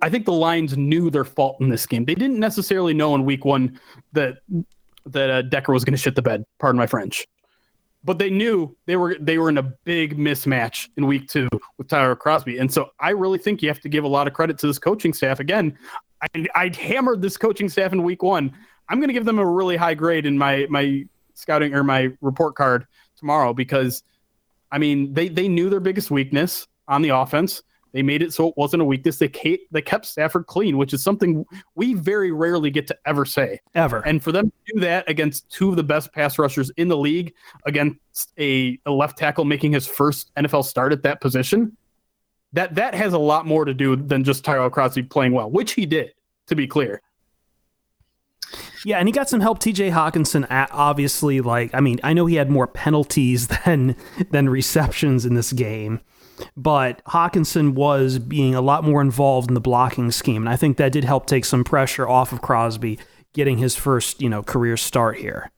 [0.00, 2.04] I think the Lions knew their fault in this game.
[2.04, 3.78] They didn't necessarily know in week one
[4.12, 4.38] that
[5.06, 6.44] that uh, Decker was going to shit the bed.
[6.58, 7.26] Pardon my French,
[8.02, 11.48] but they knew they were they were in a big mismatch in week two
[11.78, 14.32] with Tyrell Crosby, and so I really think you have to give a lot of
[14.32, 15.40] credit to this coaching staff.
[15.40, 15.76] Again,
[16.22, 18.52] I, I hammered this coaching staff in week one.
[18.88, 21.04] I'm going to give them a really high grade in my my
[21.34, 22.86] scouting or my report card
[23.16, 24.02] tomorrow because,
[24.72, 27.62] I mean, they they knew their biggest weakness on the offense.
[27.92, 29.18] They made it so it wasn't a weakness.
[29.18, 31.46] They kept, they kept Stafford clean, which is something
[31.76, 33.58] we very rarely get to ever say.
[33.74, 34.00] Ever.
[34.00, 36.96] And for them to do that against two of the best pass rushers in the
[36.96, 37.32] league,
[37.64, 41.74] against a, a left tackle making his first NFL start at that position,
[42.52, 45.72] that that has a lot more to do than just Tyrell Crosby playing well, which
[45.72, 46.12] he did,
[46.46, 47.02] to be clear.
[48.84, 49.58] Yeah, and he got some help.
[49.58, 49.90] T.J.
[49.90, 53.96] Hockenson, obviously, like I mean, I know he had more penalties than
[54.30, 56.00] than receptions in this game,
[56.56, 60.76] but Hockenson was being a lot more involved in the blocking scheme, and I think
[60.76, 62.98] that did help take some pressure off of Crosby
[63.32, 65.50] getting his first you know career start here.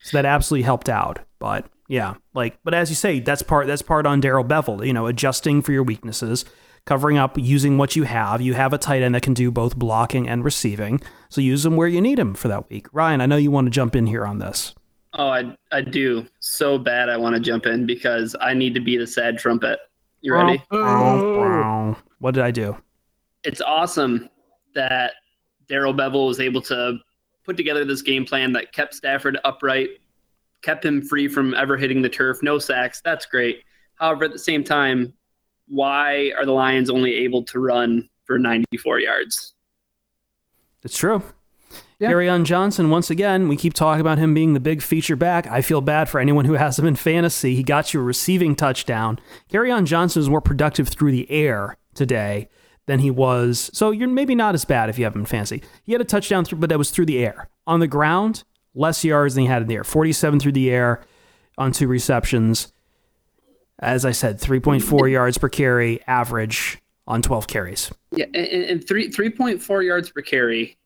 [0.00, 1.20] So that absolutely helped out.
[1.38, 4.86] But yeah, like, but as you say, that's part that's part on Darrell Bevell.
[4.86, 6.44] You know, adjusting for your weaknesses,
[6.84, 8.40] covering up, using what you have.
[8.40, 11.76] You have a tight end that can do both blocking and receiving, so use them
[11.76, 12.86] where you need them for that week.
[12.92, 14.74] Ryan, I know you want to jump in here on this.
[15.14, 17.08] Oh, I I do so bad.
[17.08, 19.78] I want to jump in because I need to beat a sad trumpet.
[20.20, 20.62] You ready?
[22.18, 22.76] What did I do?
[23.44, 24.28] It's awesome
[24.74, 25.12] that
[25.68, 26.98] Darrell Bevell was able to
[27.44, 29.90] put together this game plan that kept Stafford upright,
[30.66, 33.00] kept him free from ever hitting the turf, no sacks.
[33.04, 33.62] That's great.
[33.94, 35.14] However, at the same time,
[35.68, 39.54] why are the Lions only able to run for 94 yards?
[40.82, 41.22] It's true.
[42.00, 42.10] Yeah.
[42.10, 45.46] Kerryon Johnson, once again, we keep talking about him being the big feature back.
[45.46, 47.54] I feel bad for anyone who has him in fantasy.
[47.54, 49.20] He got you a receiving touchdown.
[49.50, 52.48] Kerryon Johnson was more productive through the air today
[52.86, 53.70] than he was.
[53.72, 55.62] So you're maybe not as bad if you have him in fantasy.
[55.84, 57.48] He had a touchdown, through, but that was through the air.
[57.66, 58.44] On the ground,
[58.76, 59.84] less yards than he had in the air.
[59.84, 61.02] 47 through the air
[61.58, 62.72] on two receptions.
[63.78, 67.92] As I said, 3.4 yards per carry average on 12 carries.
[68.12, 70.76] Yeah, and, and three 3.4 yards per carry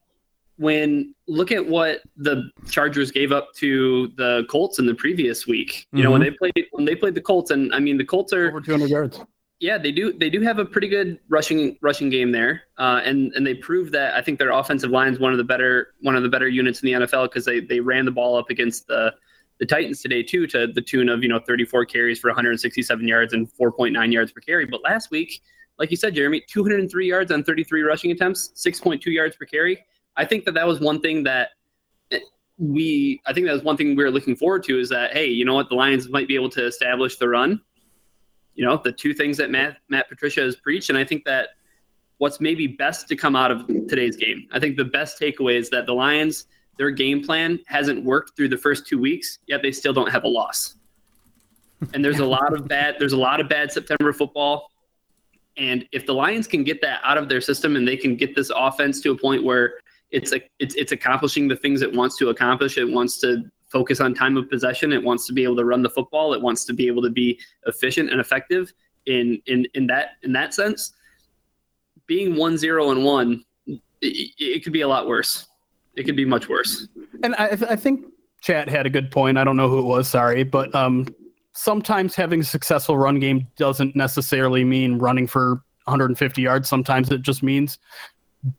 [0.56, 5.86] when look at what the Chargers gave up to the Colts in the previous week.
[5.92, 6.04] You mm-hmm.
[6.04, 8.48] know, when they played when they played the Colts, and I mean the Colts are
[8.48, 9.20] over 200 yards.
[9.60, 10.14] Yeah, they do.
[10.14, 13.92] They do have a pretty good rushing rushing game there, uh, and and they proved
[13.92, 14.14] that.
[14.14, 16.82] I think their offensive line is one of the better one of the better units
[16.82, 19.14] in the NFL because they they ran the ball up against the
[19.58, 23.34] the Titans today too to the tune of you know 34 carries for 167 yards
[23.34, 24.64] and 4.9 yards per carry.
[24.64, 25.42] But last week,
[25.78, 29.84] like you said, Jeremy, 203 yards on 33 rushing attempts, 6.2 yards per carry.
[30.16, 31.50] I think that that was one thing that
[32.56, 35.26] we I think that was one thing we were looking forward to is that hey,
[35.26, 37.60] you know what, the Lions might be able to establish the run
[38.60, 41.48] you know the two things that Matt Matt Patricia has preached, and I think that
[42.18, 44.46] what's maybe best to come out of today's game.
[44.52, 46.44] I think the best takeaway is that the Lions
[46.76, 50.24] their game plan hasn't worked through the first two weeks, yet they still don't have
[50.24, 50.76] a loss.
[51.94, 54.70] And there's a lot of bad there's a lot of bad September football.
[55.56, 58.36] And if the Lions can get that out of their system and they can get
[58.36, 59.76] this offense to a point where
[60.10, 64.00] it's a, it's it's accomplishing the things it wants to accomplish, it wants to focus
[64.00, 64.92] on time of possession.
[64.92, 66.34] It wants to be able to run the football.
[66.34, 68.72] It wants to be able to be efficient and effective
[69.06, 70.92] in in in that in that sense.
[72.06, 73.80] Being one zero and one, it,
[74.38, 75.46] it could be a lot worse.
[75.94, 76.88] It could be much worse.
[77.22, 78.06] And I, I think
[78.40, 79.38] Chat had a good point.
[79.38, 80.08] I don't know who it was.
[80.08, 81.06] Sorry, but um,
[81.52, 86.68] sometimes having a successful run game doesn't necessarily mean running for 150 yards.
[86.68, 87.78] Sometimes it just means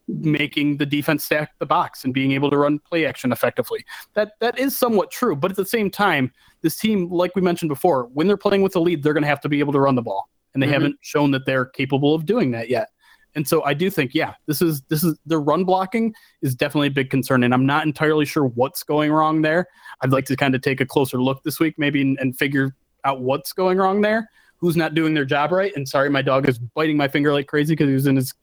[0.07, 3.83] making the defense stack the box and being able to run play action effectively.
[4.13, 7.69] That that is somewhat true, but at the same time, this team, like we mentioned
[7.69, 9.79] before, when they're playing with the lead, they're going to have to be able to
[9.79, 10.73] run the ball, and they mm-hmm.
[10.73, 12.89] haven't shown that they're capable of doing that yet.
[13.33, 16.87] And so I do think, yeah, this is this is the run blocking is definitely
[16.87, 19.67] a big concern, and I'm not entirely sure what's going wrong there.
[20.01, 22.75] I'd like to kind of take a closer look this week, maybe, and, and figure
[23.03, 24.29] out what's going wrong there
[24.61, 25.73] who's not doing their job right.
[25.75, 28.33] And sorry, my dog is biting my finger like crazy because he was in his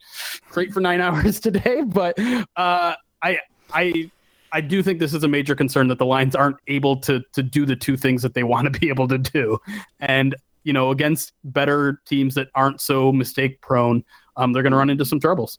[0.50, 1.82] crate for nine hours today.
[1.82, 2.18] But
[2.56, 3.38] uh, I
[3.72, 4.10] I
[4.52, 7.42] I do think this is a major concern that the Lions aren't able to to
[7.42, 9.58] do the two things that they want to be able to do.
[10.00, 14.04] And you know, against better teams that aren't so mistake prone,
[14.36, 15.58] um, they're going to run into some troubles.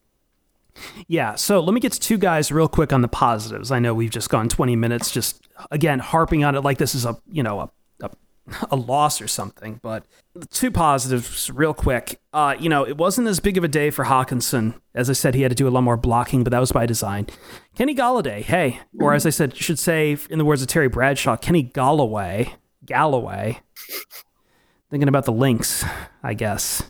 [1.08, 3.72] Yeah, so let me get to two guys real quick on the positives.
[3.72, 7.06] I know we've just gone 20 minutes just again harping on it like this is
[7.06, 7.72] a, you know, a
[8.72, 9.80] a loss or something.
[9.82, 10.06] But
[10.50, 12.20] two positives, real quick.
[12.34, 14.80] Uh, you know, it wasn't as big of a day for Hockenson.
[14.94, 16.86] As I said, he had to do a lot more blocking, but that was by
[16.86, 17.28] design.
[17.76, 21.38] Kenny Golladay, hey, or as I said, should say in the words of Terry Bradshaw,
[21.38, 22.54] Kenny Galloway,
[22.86, 23.60] Galloway.
[24.90, 25.86] Thinking about the links,
[26.24, 26.84] I guess.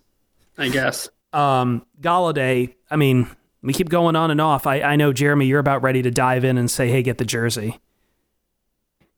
[0.57, 1.09] I guess.
[1.33, 3.29] Um, Golladay, I mean,
[3.61, 4.65] we keep going on and off.
[4.65, 7.25] I, I know, Jeremy, you're about ready to dive in and say, hey, get the
[7.25, 7.79] jersey.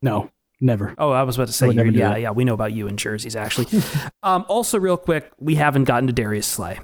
[0.02, 0.32] No.
[0.64, 0.94] Never.
[1.00, 2.22] Oh, I was about to say, yeah, that.
[2.22, 3.82] yeah, we know about you in jerseys, actually.
[4.24, 6.80] um, also, real quick, we haven't gotten to Darius Slay.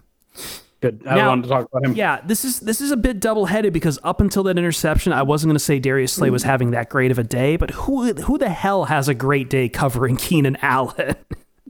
[0.82, 1.04] Good.
[1.08, 1.96] I now, wanted to talk about him.
[1.96, 5.24] Yeah, this is this is a bit double headed because up until that interception, I
[5.24, 8.14] wasn't going to say Darius Slay was having that great of a day, but who
[8.14, 11.16] who the hell has a great day covering Keenan Allen?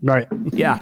[0.02, 0.28] Right.
[0.52, 0.80] yeah.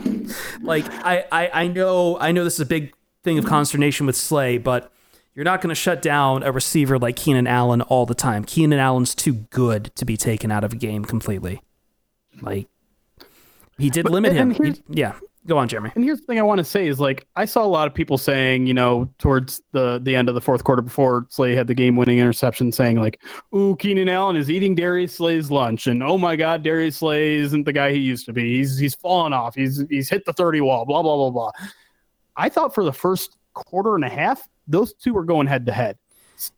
[0.61, 4.15] Like I, I I know I know this is a big thing of consternation with
[4.15, 4.91] Slay, but
[5.35, 8.45] you're not going to shut down a receiver like Keenan Allen all the time.
[8.45, 11.61] Keenan Allen's too good to be taken out of a game completely.
[12.41, 12.67] Like
[13.77, 14.51] he did but, limit him.
[14.51, 15.15] He, yeah.
[15.47, 15.91] Go on, Jeremy.
[15.93, 17.93] And here's the thing I want to say is like I saw a lot of
[17.93, 21.67] people saying, you know, towards the the end of the fourth quarter before Slay had
[21.67, 23.21] the game winning interception, saying like,
[23.53, 27.65] "Ooh, Keenan Allen is eating Darius Slay's lunch," and "Oh my God, Darius Slay isn't
[27.65, 28.57] the guy he used to be.
[28.57, 29.53] He's he's fallen off.
[29.53, 30.83] He's he's hit the thirty wall.
[30.83, 31.51] Blah blah blah blah."
[32.37, 35.71] I thought for the first quarter and a half, those two were going head to
[35.71, 35.97] head.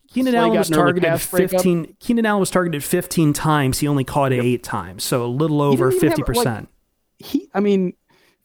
[0.08, 1.96] Keenan Allen was targeted 15.
[2.00, 3.78] Keenan Allen was targeted 15 times.
[3.78, 4.44] He only caught it yep.
[4.44, 6.68] eight times, so a little over 50 percent.
[7.18, 7.94] He, I mean,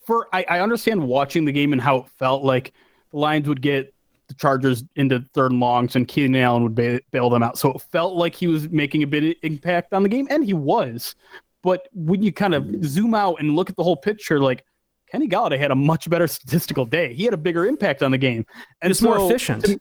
[0.05, 2.73] for I, I understand watching the game and how it felt like
[3.11, 3.93] the Lions would get
[4.27, 7.57] the Chargers into third and longs, and Keenan Allen would ba- bail them out.
[7.57, 10.43] So it felt like he was making a bit of impact on the game, and
[10.43, 11.15] he was.
[11.61, 12.83] But when you kind of mm-hmm.
[12.83, 14.65] zoom out and look at the whole picture, like
[15.13, 17.13] Kenny Golladay had a much better statistical day.
[17.13, 18.47] He had a bigger impact on the game,
[18.81, 19.79] and it's so, more efficient.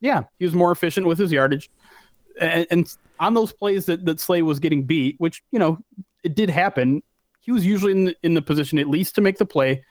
[0.00, 1.70] yeah, he was more efficient with his yardage,
[2.40, 5.78] and, and on those plays that that Slay was getting beat, which you know
[6.24, 7.02] it did happen.
[7.40, 9.84] He was usually in the, in the position at least to make the play,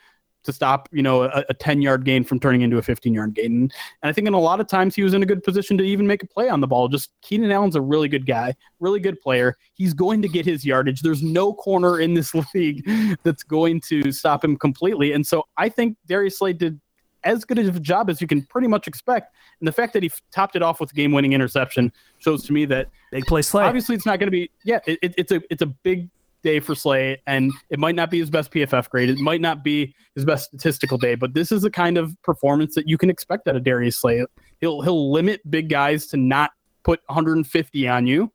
[0.44, 3.34] to stop, you know, a, a 10 yard gain from turning into a 15 yard
[3.34, 3.46] gain.
[3.46, 5.78] And, and, I think in a lot of times he was in a good position
[5.78, 6.88] to even make a play on the ball.
[6.88, 9.58] Just Keenan Allen's a really good guy, really good player.
[9.74, 11.02] He's going to get his yardage.
[11.02, 12.88] There's no corner in this league
[13.24, 15.14] that's going to stop him completely.
[15.14, 16.80] And so I think Darius Slay did
[17.24, 19.36] as good of a job as you can pretty much expect.
[19.60, 22.54] And the fact that he topped it off with a game winning interception shows to
[22.54, 23.64] me that big play Slay.
[23.64, 26.10] Obviously, it's not going to be, yeah, it, it's a, it's a big
[26.44, 29.10] day for Slay, and it might not be his best PFF grade.
[29.10, 32.76] It might not be his best statistical day, but this is the kind of performance
[32.76, 34.26] that you can expect out of Darius Slay.
[34.60, 36.52] He'll he'll limit big guys to not
[36.84, 38.32] put 150 on you,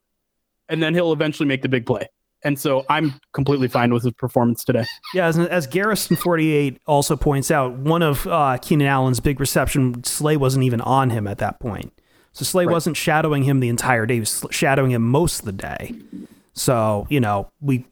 [0.68, 2.08] and then he'll eventually make the big play.
[2.42, 4.84] And so I'm completely fine with his performance today.
[5.14, 10.36] Yeah, as, as Garrison48 also points out, one of uh, Keenan Allen's big reception, Slay
[10.36, 11.92] wasn't even on him at that point.
[12.32, 12.72] So Slay right.
[12.72, 15.94] wasn't shadowing him the entire day, he was shadowing him most of the day.
[16.56, 17.84] So, you know, we,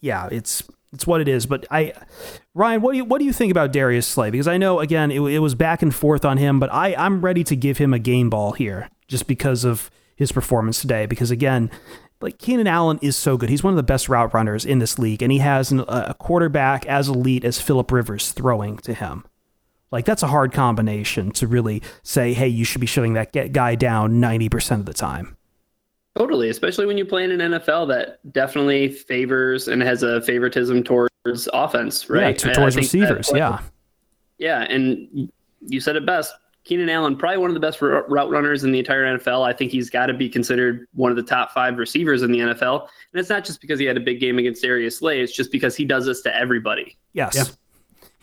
[0.00, 1.46] yeah, it's it's what it is.
[1.46, 1.92] But I,
[2.54, 4.30] Ryan, what do you what do you think about Darius Slay?
[4.30, 7.24] Because I know again it, it was back and forth on him, but I I'm
[7.24, 11.06] ready to give him a game ball here just because of his performance today.
[11.06, 11.70] Because again,
[12.20, 13.48] like Keenan Allen is so good.
[13.48, 16.14] He's one of the best route runners in this league, and he has an, a
[16.18, 19.24] quarterback as elite as Philip Rivers throwing to him.
[19.92, 23.76] Like that's a hard combination to really say, hey, you should be shutting that guy
[23.76, 25.36] down ninety percent of the time.
[26.16, 30.82] Totally, especially when you play in an NFL that definitely favors and has a favoritism
[30.82, 32.44] towards offense, right?
[32.44, 33.60] Yeah, towards receivers, yeah.
[34.38, 35.30] Yeah, and
[35.60, 36.34] you said it best.
[36.64, 39.46] Keenan Allen, probably one of the best route runners in the entire NFL.
[39.46, 42.38] I think he's got to be considered one of the top five receivers in the
[42.38, 42.82] NFL.
[43.12, 45.50] And it's not just because he had a big game against Darius Slay; it's just
[45.52, 46.96] because he does this to everybody.
[47.12, 47.34] Yes.
[47.34, 47.44] Yeah.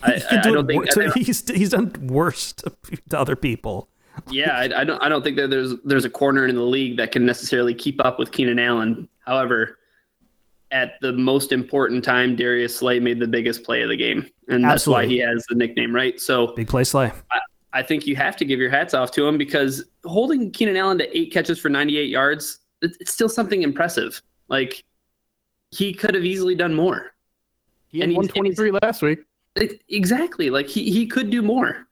[0.04, 2.72] I, I, I, don't think wor- he's he's done worse to,
[3.10, 3.90] to other people
[4.30, 5.02] yeah, I, I, don't.
[5.02, 8.04] I don't think that there's there's a corner in the league that can necessarily keep
[8.04, 9.08] up with Keenan Allen.
[9.26, 9.78] However,
[10.72, 14.64] at the most important time, Darius Slay made the biggest play of the game, and
[14.64, 15.06] that's Absolutely.
[15.06, 16.20] why he has the nickname, right?
[16.20, 17.12] So big play Slay.
[17.32, 17.40] I,
[17.74, 20.98] I think you have to give your hats off to him because holding Keenan Allen
[20.98, 24.22] to eight catches for 98 yards, it's still something impressive.
[24.48, 24.84] Like
[25.72, 27.12] he could have easily done more.
[27.90, 29.20] He had and 123 last week.
[29.90, 30.50] Exactly.
[30.50, 31.87] Like he, he could do more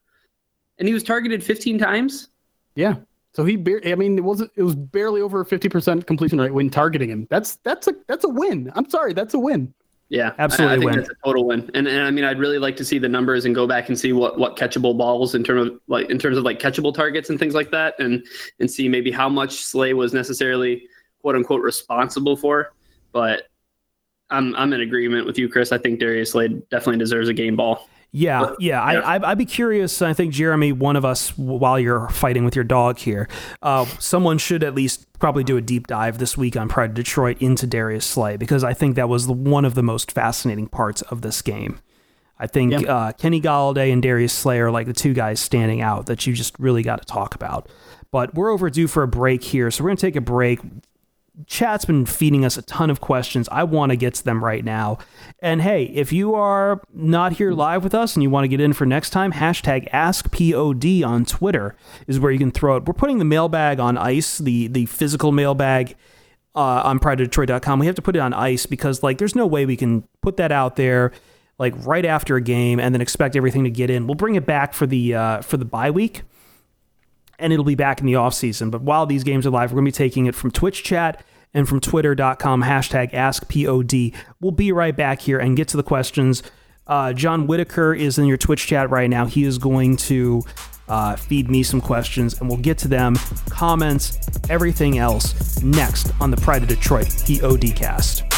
[0.79, 2.29] and he was targeted 15 times.
[2.75, 2.95] Yeah.
[3.33, 6.53] So he, bar- I mean, it was it was barely over a 50% completion rate
[6.53, 7.27] when targeting him.
[7.29, 8.71] That's that's a that's a win.
[8.75, 9.73] I'm sorry, that's a win.
[10.07, 10.71] Yeah, absolutely.
[10.71, 10.99] I, I think win.
[10.99, 11.71] that's a total win.
[11.73, 13.99] And, and I mean, I'd really like to see the numbers and go back and
[13.99, 17.29] see what what catchable balls in terms of like in terms of like catchable targets
[17.29, 18.25] and things like that, and
[18.59, 20.87] and see maybe how much Slay was necessarily
[21.21, 22.71] quote unquote responsible for.
[23.11, 23.49] But
[24.29, 25.71] I'm I'm in agreement with you, Chris.
[25.71, 27.89] I think Darius Slay definitely deserves a game ball.
[28.15, 28.81] Yeah, yeah.
[28.81, 30.01] I, I, would be curious.
[30.01, 33.27] I think Jeremy, one of us, while you're fighting with your dog here,
[33.61, 36.95] uh, someone should at least probably do a deep dive this week on Pride of
[36.95, 40.67] Detroit into Darius Slay because I think that was the, one of the most fascinating
[40.67, 41.81] parts of this game.
[42.39, 42.87] I think yep.
[42.87, 46.31] uh, Kenny Golladay and Darius Slay are like the two guys standing out that you
[46.31, 47.67] just really got to talk about.
[48.11, 50.61] But we're overdue for a break here, so we're going to take a break
[51.47, 53.49] chat's been feeding us a ton of questions.
[53.51, 54.97] I want to get to them right now.
[55.39, 58.61] And hey, if you are not here live with us and you want to get
[58.61, 61.75] in for next time, hashtag AskPOD on Twitter
[62.07, 62.85] is where you can throw it.
[62.85, 65.95] We're putting the mailbag on ice, the the physical mailbag
[66.55, 67.79] uh, on prideofdetroit.com.
[67.79, 70.37] We have to put it on ice because like there's no way we can put
[70.37, 71.11] that out there
[71.57, 74.07] like right after a game and then expect everything to get in.
[74.07, 76.23] We'll bring it back for the uh, for the bye week
[77.39, 78.69] and it'll be back in the off season.
[78.69, 81.23] But while these games are live, we're going to be taking it from Twitch chat
[81.53, 84.13] and from twitter.com, hashtag AskPOD.
[84.41, 86.43] We'll be right back here and get to the questions.
[86.85, 89.25] Uh, John Whitaker is in your Twitch chat right now.
[89.25, 90.43] He is going to
[90.87, 93.15] uh, feed me some questions, and we'll get to them,
[93.49, 94.19] comments,
[94.49, 98.34] everything else next on the Pride of Detroit POD cast.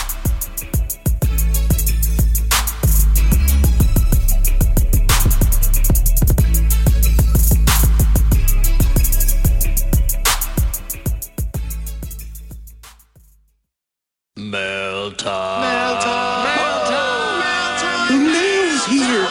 [15.17, 15.61] Mail time.
[15.61, 16.43] Mail time.
[16.43, 17.39] Mail time.
[17.41, 18.05] Mail time.
[18.07, 19.25] The mail's here.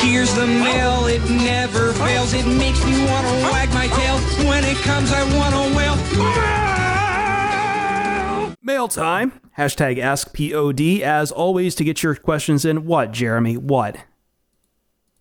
[0.00, 1.06] Here's the mail.
[1.06, 2.34] It never fails.
[2.34, 4.18] It makes me want to wag my tail.
[4.46, 5.96] When it comes, I want to wail.
[8.62, 9.40] Mail time.
[9.56, 11.00] Hashtag AskPOD.
[11.00, 12.84] As always, to get your questions in.
[12.84, 13.56] What, Jeremy?
[13.56, 13.96] What?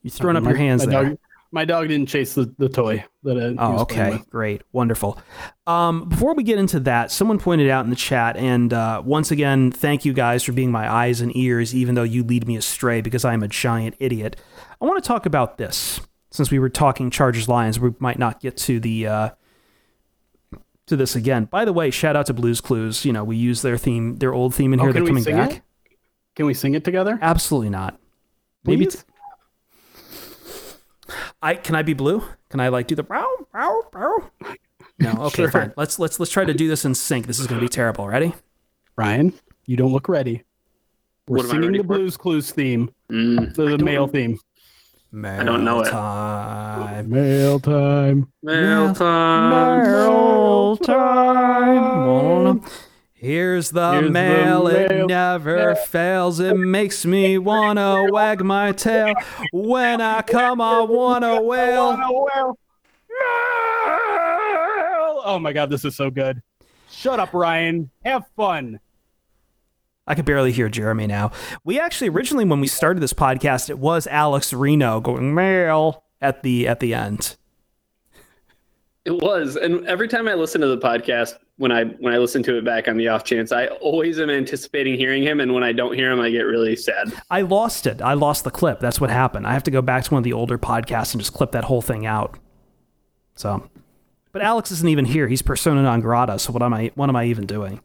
[0.01, 1.17] You're throwing up your hands there
[1.55, 4.21] my dog didn't chase the, the toy that I oh okay.
[4.29, 4.61] great.
[4.73, 5.17] Wonderful.
[5.65, 9.31] Um, before we get into that someone pointed out in the chat and uh, once
[9.31, 12.57] again thank you guys for being my eyes and ears even though you lead me
[12.57, 14.35] astray because i'm a giant idiot.
[14.81, 18.41] I want to talk about this since we were talking chargers lions we might not
[18.41, 19.29] get to the uh,
[20.87, 21.45] to this again.
[21.45, 23.05] By the way shout out to blues clues.
[23.05, 24.93] You know we use their theme their old theme in oh, here.
[24.93, 25.51] They're coming back.
[25.51, 25.61] it?
[26.35, 27.17] can we sing it together?
[27.21, 27.97] Absolutely not.
[28.65, 28.79] Please?
[28.79, 29.14] maybe
[31.41, 32.23] I can I be blue?
[32.49, 34.31] Can I like do the bow bow bow?
[34.99, 35.51] No, okay, sure.
[35.51, 35.73] fine.
[35.77, 37.27] Let's let's let's try to do this in sync.
[37.27, 38.07] This is going to be terrible.
[38.07, 38.33] Ready?
[38.95, 39.33] Ryan,
[39.65, 40.43] you don't look ready.
[41.27, 41.83] We're what singing the for?
[41.83, 44.39] Blues Clues theme, mm, the, the male theme.
[45.11, 47.05] Mail I don't know time.
[47.05, 47.07] it.
[47.07, 48.31] Mail time.
[48.43, 49.49] Mail time.
[49.49, 52.61] Mail time.
[53.17, 56.41] Here's the, Here's mail, the mail, it never fails.
[56.41, 59.13] It makes me wanna wag my tail.
[59.53, 61.97] When I come, I wanna wail.
[65.25, 66.41] oh my god, this is so good.
[66.91, 67.89] Shut up, Ryan.
[68.03, 68.81] Have fun.
[70.05, 71.31] I could barely hear Jeremy now.
[71.63, 76.43] We actually originally when we started this podcast, it was Alex Reno going mail at
[76.43, 77.37] the at the end.
[79.05, 82.43] It was, and every time I listen to the podcast, when I when I listen
[82.43, 85.63] to it back on the off chance, I always am anticipating hearing him, and when
[85.63, 87.13] I don't hear him, I get really sad.
[87.29, 88.01] I lost it.
[88.01, 88.79] I lost the clip.
[88.79, 89.47] That's what happened.
[89.47, 91.63] I have to go back to one of the older podcasts and just clip that
[91.63, 92.37] whole thing out.
[93.35, 93.69] So,
[94.33, 95.27] but Alex isn't even here.
[95.27, 96.39] He's persona non grata.
[96.39, 96.91] So what am I?
[96.95, 97.79] What am I even doing?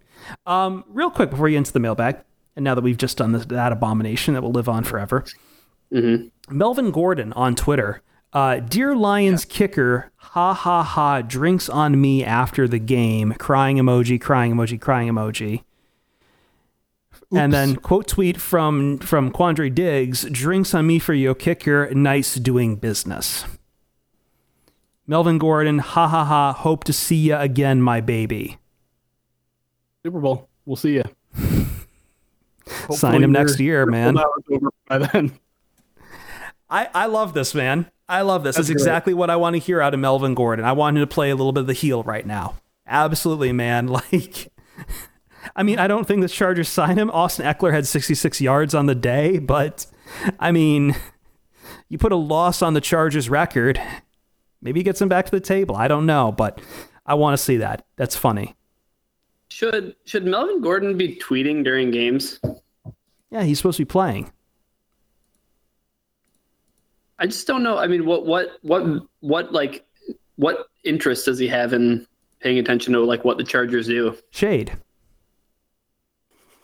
[0.47, 2.19] Um, real quick before you get into the mailbag,
[2.57, 5.25] and now that we've just done this, that abomination that will live on forever,
[6.49, 8.03] Melvin Gordon on Twitter.
[8.33, 13.35] Uh, Dear Lions kicker, ha ha ha, drinks on me after the game.
[13.39, 15.65] Crying emoji, crying emoji, crying emoji.
[17.33, 22.35] And then quote tweet from from Quandre Diggs, drinks on me for yo kicker, nice
[22.35, 23.45] doing business.
[25.07, 28.59] Melvin Gordon, ha ha ha, hope to see ya again, my baby.
[30.05, 30.49] Super Bowl.
[30.65, 31.05] We'll see you.
[32.91, 34.17] Sign him next year, man.
[34.89, 35.33] By then.
[36.69, 37.91] I, I love this, man.
[38.11, 38.57] I love this.
[38.57, 38.81] That's It's great.
[38.83, 40.65] exactly what I want to hear out of Melvin Gordon.
[40.65, 42.57] I want him to play a little bit of the heel right now.
[42.87, 43.87] Absolutely, man.
[44.13, 44.49] Like,
[45.57, 47.11] I mean, I don't think the Chargers sign him.
[47.11, 49.87] Austin Ekeler had 66 yards on the day, but
[50.39, 50.95] I mean,
[51.89, 53.81] you put a loss on the Chargers record,
[54.61, 55.77] maybe he gets him back to the table.
[55.77, 56.61] I don't know, but
[57.07, 57.85] I want to see that.
[57.97, 58.55] That's funny.
[59.49, 62.39] Should should Melvin Gordon be tweeting during games?
[63.31, 64.31] Yeah, he's supposed to be playing.
[67.21, 67.79] I just don't know.
[67.79, 68.83] I mean, what what what
[69.21, 69.87] what like
[70.37, 72.07] what interest does he have in
[72.41, 74.17] paying attention to like what the Chargers do?
[74.31, 74.73] Shade.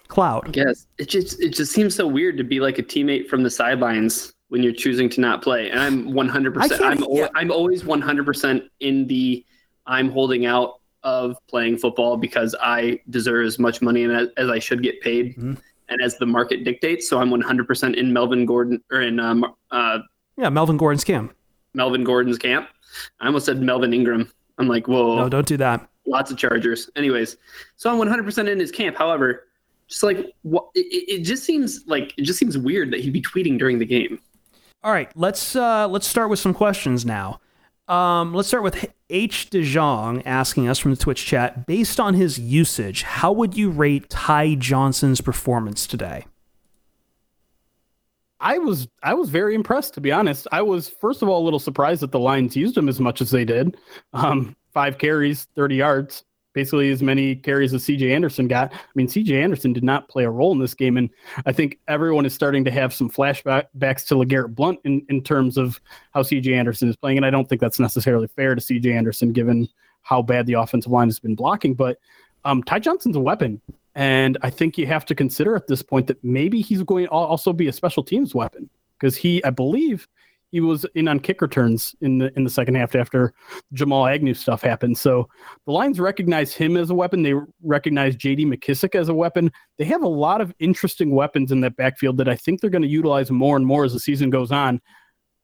[0.09, 0.57] Cloud.
[0.57, 3.51] Yes, it just it just seems so weird to be like a teammate from the
[3.51, 5.71] sidelines when you're choosing to not play.
[5.71, 6.81] And I'm 100%.
[6.81, 7.29] I'm yeah.
[7.35, 9.45] I'm always 100 percent in the
[9.87, 14.49] I'm holding out of playing football because I deserve as much money and as, as
[14.49, 15.37] I should get paid.
[15.37, 15.59] Mhm.
[15.89, 19.99] And as the market dictates, so I'm 100% in Melvin Gordon or in um, uh,
[20.37, 21.35] Yeah, Melvin Gordon's camp.
[21.75, 22.69] Melvin Gordon's camp.
[23.21, 24.31] I almost said Melvin Ingram.
[24.59, 25.89] I'm like, whoa, No, don't do that.
[26.07, 26.89] lots of Chargers.
[26.97, 27.37] Anyways,
[27.77, 28.97] so I'm 100% in his camp.
[28.97, 29.45] However,
[29.89, 33.13] just like what it, it it just seems like it just seems weird that he'd
[33.13, 34.19] be tweeting during the game.
[34.83, 37.41] All right, let's uh, let's start with some questions now.
[37.89, 39.49] Um, let's start with H.
[39.51, 41.67] DeJong asking us from the Twitch chat.
[41.67, 46.27] Based on his usage, how would you rate Ty Johnson's performance today?
[48.41, 50.47] I was I was very impressed to be honest.
[50.53, 53.21] I was first of all a little surprised that the Lions used him as much
[53.21, 53.77] as they did.
[54.13, 58.73] Um, five carries, thirty yards, basically as many carries as CJ Anderson got.
[58.73, 61.11] I mean, CJ Anderson did not play a role in this game, and
[61.45, 65.57] I think everyone is starting to have some flashbacks to LeGarrette Blount in, in terms
[65.57, 65.81] of
[66.13, 69.33] how CJ Anderson is playing, and I don't think that's necessarily fair to CJ Anderson
[69.33, 69.69] given
[70.03, 71.75] how bad the offensive line has been blocking.
[71.75, 71.99] But
[72.45, 73.61] um, Ty Johnson's a weapon.
[73.97, 77.11] And I think you have to consider at this point that maybe he's going to
[77.11, 78.69] also be a special teams weapon
[79.01, 80.07] because he, I believe,
[80.53, 83.35] he was in on kick returns in the in the second half after
[83.73, 84.97] Jamal Agnew stuff happened.
[84.97, 85.29] So
[85.67, 87.23] the Lions recognize him as a weapon.
[87.23, 88.47] They recognize J.D.
[88.47, 89.51] McKissick as a weapon.
[89.77, 92.83] They have a lot of interesting weapons in that backfield that I think they're going
[92.83, 94.81] to utilize more and more as the season goes on.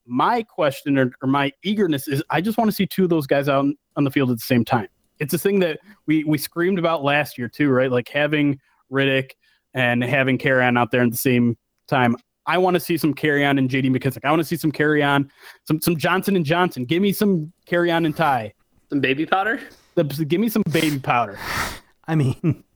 [0.06, 3.26] My question or, or my eagerness is I just want to see two of those
[3.26, 4.88] guys out on, on the field at the same time.
[5.22, 7.90] It's a thing that we we screamed about last year too, right?
[7.90, 8.58] Like having
[8.90, 9.30] Riddick
[9.74, 11.56] and having Kerryon out there at the same
[11.86, 12.16] time.
[12.44, 14.24] I want to see some Kerryon and JD McKissick.
[14.24, 15.30] I want to see some Kerryon,
[15.66, 16.84] some some Johnson and Johnson.
[16.84, 18.52] Give me some Kerryon and tie.
[18.90, 19.60] Some baby powder.
[19.94, 21.38] The- Give me some baby powder.
[22.08, 22.64] I mean,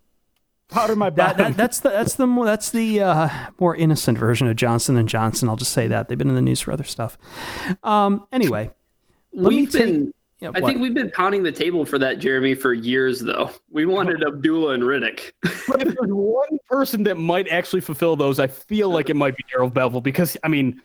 [0.68, 3.28] Powder my that, that that's the that's the more that's the uh,
[3.60, 5.48] more innocent version of Johnson and Johnson.
[5.48, 7.16] I'll just say that they've been in the news for other stuff.
[7.84, 8.70] Um, anyway,
[9.32, 10.12] Let me We've been.
[10.40, 10.68] Yeah, I what?
[10.68, 13.20] think we've been pounding the table for that, Jeremy, for years.
[13.20, 15.32] Though we wanted Abdullah and Riddick.
[15.68, 19.36] But if there's one person that might actually fulfill those, I feel like it might
[19.36, 20.80] be Darrell Bevell because I mean,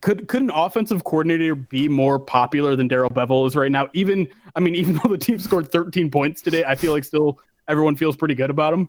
[0.00, 3.88] could could an offensive coordinator be more popular than Darrell Bevell is right now?
[3.92, 4.26] Even
[4.56, 7.38] I mean, even though the team scored 13 points today, I feel like still
[7.68, 8.88] everyone feels pretty good about him.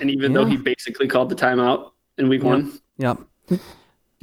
[0.00, 3.18] And even though he basically called the timeout in week one, Yep.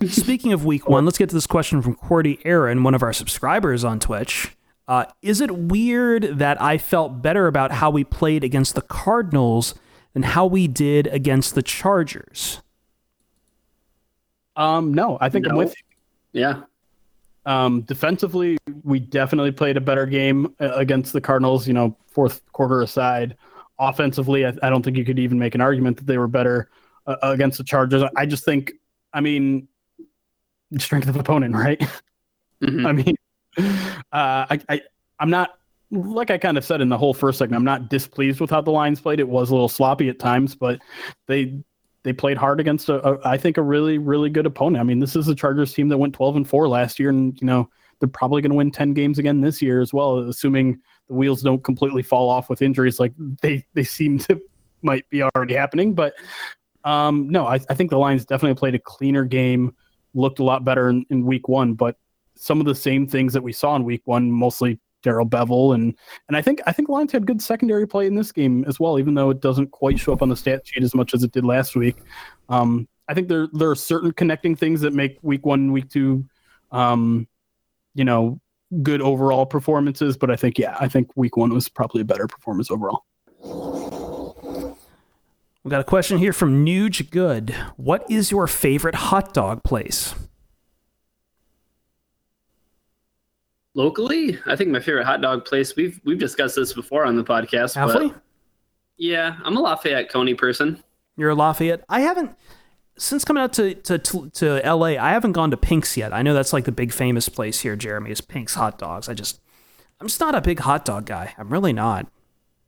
[0.07, 3.13] Speaking of week one, let's get to this question from Cordy Aaron, one of our
[3.13, 4.55] subscribers on Twitch.
[4.91, 9.73] Uh, is it weird that I felt better about how we played against the Cardinals
[10.11, 12.61] than how we did against the Chargers?
[14.57, 15.73] Um, no, I think I'm with
[16.33, 16.41] you.
[16.41, 16.63] yeah,
[17.45, 21.65] Um, defensively, we definitely played a better game uh, against the Cardinals.
[21.69, 23.37] You know, fourth quarter aside.
[23.79, 26.69] Offensively, I, I don't think you could even make an argument that they were better
[27.07, 28.03] uh, against the Chargers.
[28.17, 28.73] I just think,
[29.13, 29.69] I mean,
[30.79, 31.79] strength of opponent, right?
[32.61, 32.85] Mhm.
[32.85, 33.15] I mean,
[34.11, 34.81] I, I
[35.19, 35.51] I'm not
[35.91, 38.61] like I kind of said in the whole first segment, I'm not displeased with how
[38.61, 39.19] the Lions played.
[39.19, 40.79] It was a little sloppy at times, but
[41.27, 41.61] they
[42.03, 44.81] they played hard against a, a I think a really really good opponent.
[44.81, 47.39] I mean, this is a Chargers team that went 12 and 4 last year and
[47.41, 50.79] you know, they're probably going to win 10 games again this year as well, assuming
[51.07, 54.41] the wheels don't completely fall off with injuries like they they seem to
[54.81, 56.13] might be already happening, but
[56.83, 59.75] um no, I, I think the Lions definitely played a cleaner game,
[60.13, 61.97] looked a lot better in, in week 1, but
[62.41, 65.95] some of the same things that we saw in week 1 mostly Darrell Bevell and
[66.27, 68.99] and I think I think Lions had good secondary play in this game as well,
[68.99, 71.31] even though it doesn't quite show up on the stat sheet as much as it
[71.31, 71.97] did last week.
[72.49, 76.25] Um, I think there there are certain connecting things that make week one, week two,
[76.71, 77.27] um,
[77.93, 78.39] you know,
[78.83, 80.17] good overall performances.
[80.17, 83.05] But I think yeah, I think week one was probably a better performance overall.
[85.63, 87.51] We got a question here from Nuge Good.
[87.75, 90.15] What is your favorite hot dog place?
[93.73, 95.75] Locally, I think my favorite hot dog place.
[95.75, 97.75] We've we've discussed this before on the podcast.
[97.75, 98.13] Have but we?
[98.97, 100.83] Yeah, I'm a Lafayette Coney person.
[101.15, 101.83] You're a Lafayette.
[101.87, 102.31] I haven't
[102.97, 104.97] since coming out to, to to to LA.
[104.97, 106.11] I haven't gone to Pink's yet.
[106.13, 107.77] I know that's like the big famous place here.
[107.77, 109.07] Jeremy is Pink's hot dogs.
[109.07, 109.39] I just
[110.01, 111.33] I'm just not a big hot dog guy.
[111.37, 112.07] I'm really not.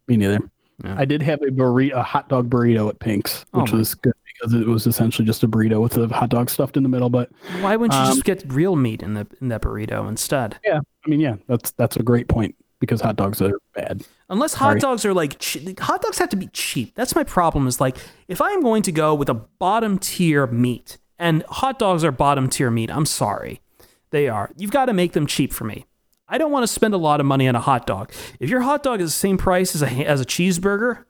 [0.07, 0.39] Me neither.
[0.85, 3.93] I did have a burrito, a hot dog burrito at Pink's, Oh which my- was
[3.95, 6.89] good because it was essentially just a burrito with the hot dog stuffed in the
[6.89, 7.09] middle.
[7.09, 7.29] But
[7.61, 10.59] Why wouldn't you Um, just get real meat in the in that burrito instead?
[10.65, 14.05] yeah, I mean, yeah, that's that's a great point because hot dogs are bad.
[14.29, 14.79] Unless hot Sorry.
[14.79, 16.95] dogs are like che- hot dogs have to be cheap.
[16.95, 17.67] That's my problem.
[17.67, 17.97] Is like
[18.27, 22.11] if I am going to go with a bottom tier meat, and hot dogs are
[22.11, 22.89] bottom tier meat.
[22.91, 23.61] I'm sorry,
[24.09, 24.51] they are.
[24.57, 25.85] You've got to make them cheap for me.
[26.27, 28.11] I don't want to spend a lot of money on a hot dog.
[28.39, 31.03] If your hot dog is the same price as a as a cheeseburger,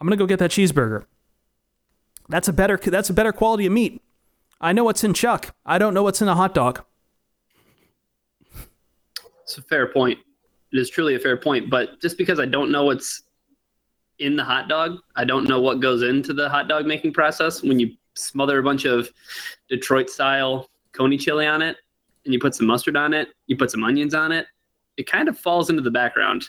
[0.00, 1.04] I'm gonna go get that cheeseburger.
[2.28, 4.00] That's a better that's a better quality of meat.
[4.60, 5.54] I know what's in Chuck.
[5.66, 6.84] I don't know what's in a hot dog.
[9.52, 10.18] It's a fair point.
[10.72, 11.68] It is truly a fair point.
[11.68, 13.24] But just because I don't know what's
[14.18, 17.62] in the hot dog, I don't know what goes into the hot dog making process.
[17.62, 19.10] When you smother a bunch of
[19.68, 21.76] Detroit style coney chili on it,
[22.24, 24.46] and you put some mustard on it, you put some onions on it,
[24.96, 26.48] it kind of falls into the background.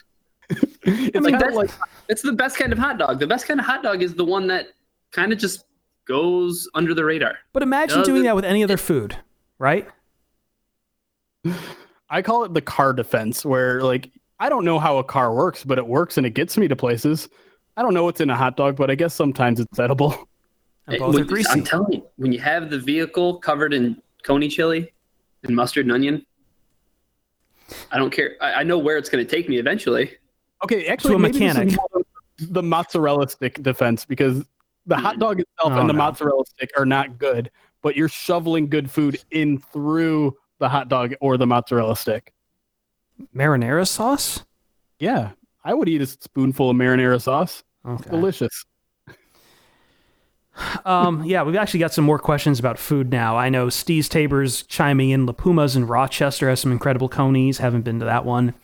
[0.86, 1.70] It's like that's, like
[2.10, 3.18] it's the best kind of hot dog.
[3.18, 4.66] The best kind of hot dog is the one that
[5.12, 5.64] kind of just
[6.06, 7.38] goes under the radar.
[7.54, 9.16] But imagine Does doing it- that with any other food,
[9.58, 9.88] right?
[12.10, 15.64] I call it the car defense, where like I don't know how a car works,
[15.64, 17.28] but it works and it gets me to places.
[17.76, 20.28] I don't know what's in a hot dog, but I guess sometimes it's edible.
[20.86, 21.48] And Hey, both are when- greasy.
[21.50, 24.92] I'm telling you, when you have the vehicle covered in coney chili
[25.42, 26.26] and mustard and onion,
[27.90, 28.36] I don't care.
[28.42, 30.12] I, I know where it's going to take me eventually.
[30.62, 31.78] Okay, actually, To a maybe this is mechanic.
[32.38, 34.44] the mozzarella stick defense because
[34.84, 35.20] the hot mm.
[35.20, 35.98] dog itself Oh, and the no.
[35.98, 37.50] mozzarella stick are not good,
[37.80, 42.32] but you're shoveling good food in through the hot dog or the mozzarella stick.
[43.36, 44.44] Marinara sauce?
[44.98, 47.62] Yeah, I would eat a spoonful of marinara sauce.
[47.86, 48.10] Okay.
[48.10, 48.64] Delicious.
[50.84, 53.36] Um, yeah, we've actually got some more questions about food now.
[53.36, 55.26] I know Steve's Tabor's chiming in.
[55.26, 57.58] La Pumas in Rochester has some incredible conies.
[57.58, 58.54] Haven't been to that one.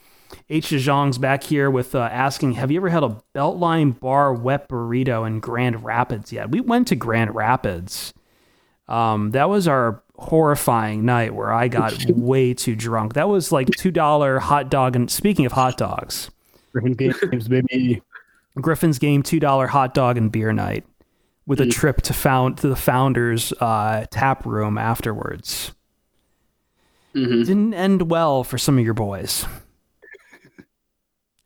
[0.48, 0.68] H.
[0.68, 5.26] DeJong's back here with uh, asking, have you ever had a Beltline bar wet burrito
[5.26, 6.53] in Grand Rapids yet?
[6.53, 8.14] We went to Grand Rapids.
[8.86, 13.14] Um, that was our horrifying night where I got way too drunk.
[13.14, 14.95] That was like $2 hot dog.
[14.95, 16.31] And speaking of hot dogs,
[16.73, 18.03] Griffin games, baby.
[18.61, 20.85] Griffin's game two dollar hot dog and beer night
[21.47, 25.73] with a trip to found to the founders uh, tap room afterwards.
[27.14, 27.47] Mhm.
[27.47, 29.47] Didn't end well for some of your boys,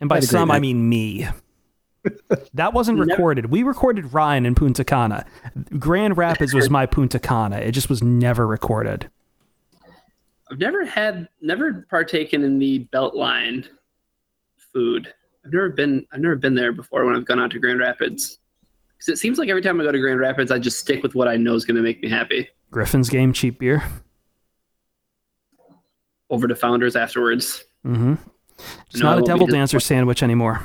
[0.01, 1.29] and by some I mean me.
[2.55, 3.47] That wasn't recorded.
[3.47, 5.25] We recorded Ryan in Punta Cana.
[5.79, 7.59] Grand Rapids was my Punta Cana.
[7.59, 9.11] It just was never recorded.
[10.51, 13.67] I've never had, never partaken in the Beltline
[14.73, 15.13] food.
[15.45, 18.39] I've never been, I've never been there before when I've gone out to Grand Rapids.
[18.97, 21.15] Because it seems like every time I go to Grand Rapids, I just stick with
[21.15, 22.49] what I know is going to make me happy.
[22.71, 23.83] Griffin's game, cheap beer.
[26.31, 27.65] Over to Founders afterwards.
[27.87, 28.15] Mm-hmm.
[28.91, 30.61] It's No, not a devil dancer sandwich anymore.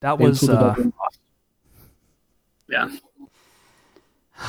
[0.00, 0.74] That was uh.
[2.68, 2.88] Yeah.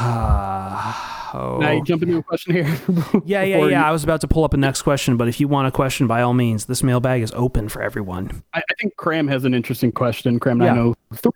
[1.34, 1.58] oh.
[1.62, 2.66] Now you jump into a question here.
[3.26, 3.66] Yeah, yeah, yeah.
[3.66, 5.72] you- I was about to pull up a next question, but if you want a
[5.72, 8.44] question, by all means, this mailbag is open for everyone.
[8.54, 10.40] I, I think Cram has an interesting question.
[10.40, 10.74] Cram Yeah.
[10.74, 11.32] 903.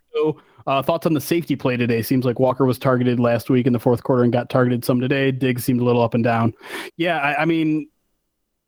[0.66, 2.02] Uh, thoughts on the safety play today?
[2.02, 5.02] Seems like Walker was targeted last week in the fourth quarter and got targeted some
[5.02, 5.30] today.
[5.30, 6.54] Diggs seemed a little up and down.
[6.96, 7.90] Yeah, I, I mean,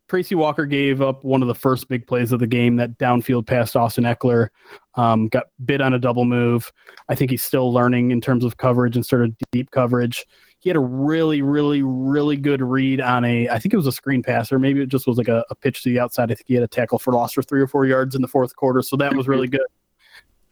[0.08, 3.47] Tracy Walker gave up one of the first big plays of the game, that downfield
[3.47, 4.49] pass to Austin Ekeler.
[4.95, 6.72] Um, got bit on a double move.
[7.10, 10.26] I think he's still learning in terms of coverage and sort of deep coverage.
[10.60, 13.91] he had a really, really, really good read on a, I think it was a
[13.91, 16.32] screen pass, or maybe it just was like a, a pitch to the outside.
[16.32, 18.28] I think he had a tackle for loss for three or four yards in the
[18.28, 18.82] fourth quarter.
[18.84, 19.62] So that was really good.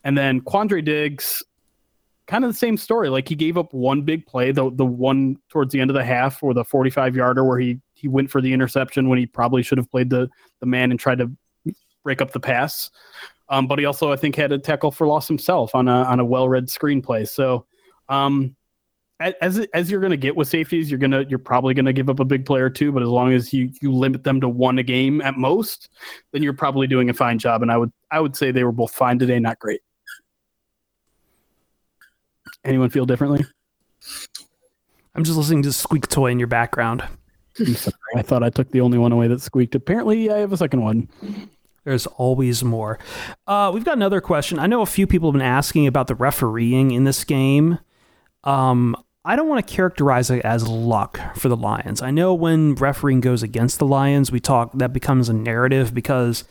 [0.04, 1.44] And then Quandre Diggs,
[2.28, 3.10] kind of the same story.
[3.10, 6.04] Like he gave up one big play, the the one towards the end of the
[6.04, 9.64] half or the 45 yarder where he he went for the interception when he probably
[9.64, 10.30] should have played the
[10.60, 11.32] the man and tried to
[12.04, 12.92] break up the pass.
[13.48, 16.20] Um, but he also I think had a tackle for loss himself on a on
[16.20, 17.28] a well read screenplay.
[17.28, 17.66] So
[18.10, 18.56] um,
[19.20, 22.10] as as you're going to get with safeties, you're gonna you're probably going to give
[22.10, 22.92] up a big player too.
[22.92, 25.90] But as long as you you limit them to one a game at most,
[26.34, 27.62] then you're probably doing a fine job.
[27.62, 29.82] And I would I would say they were both fine today, not great.
[32.66, 33.46] Anyone feel differently?
[35.16, 37.04] I'm just listening to squeak toy in your background.
[38.16, 39.76] I thought I took the only one away that squeaked.
[39.76, 41.08] Apparently, I have a second one.
[41.84, 42.98] There's always more.
[43.46, 44.58] Uh, we've got another question.
[44.58, 47.80] I know a few people have been asking about the refereeing in this game.
[48.44, 48.96] Um,
[49.26, 52.02] I don't want to characterize it as luck for the Lions.
[52.02, 56.44] I know when refereeing goes against the Lions, we talk that becomes a narrative because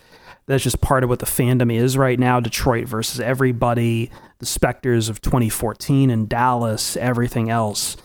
[0.46, 2.40] that's just part of what the fandom is right now.
[2.40, 7.96] Detroit versus everybody, the specters of 2014 and Dallas, everything else.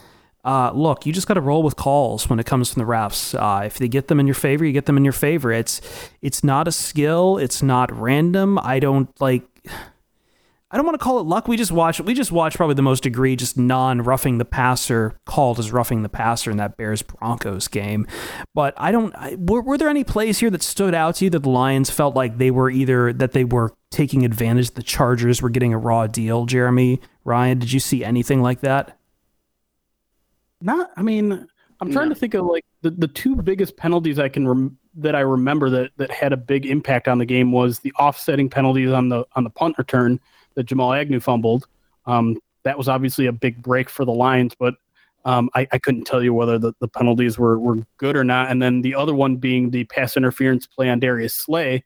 [0.47, 3.37] Uh, look, you just got to roll with calls when it comes from the refs.
[3.37, 5.51] Uh, if they get them in your favor, you get them in your favor.
[5.51, 5.81] It's
[6.21, 7.37] it's not a skill.
[7.37, 8.57] It's not random.
[8.59, 9.43] I don't like.
[10.71, 11.49] I don't want to call it luck.
[11.49, 11.99] We just watch.
[11.99, 16.49] We just watched probably the most egregious non-roughing the passer called as roughing the passer
[16.49, 18.07] in that Bears Broncos game.
[18.53, 19.13] But I don't.
[19.15, 21.89] I, were, were there any plays here that stood out to you that the Lions
[21.89, 25.77] felt like they were either that they were taking advantage, the Chargers were getting a
[25.77, 26.45] raw deal?
[26.45, 28.97] Jeremy Ryan, did you see anything like that?
[30.61, 30.91] Not.
[30.97, 31.47] I mean,
[31.81, 32.13] I'm trying No.
[32.13, 35.69] to think of like the, the two biggest penalties I can rem- that I remember
[35.69, 39.25] that that had a big impact on the game was the offsetting penalties on the
[39.35, 40.19] on the punt return
[40.55, 41.67] that Jamal Agnew fumbled.
[42.05, 44.75] Um, that was obviously a big break for the Lions, but
[45.25, 48.49] um, I, I couldn't tell you whether the, the penalties were, were good or not.
[48.49, 51.83] And then the other one being the pass interference play on Darius Slay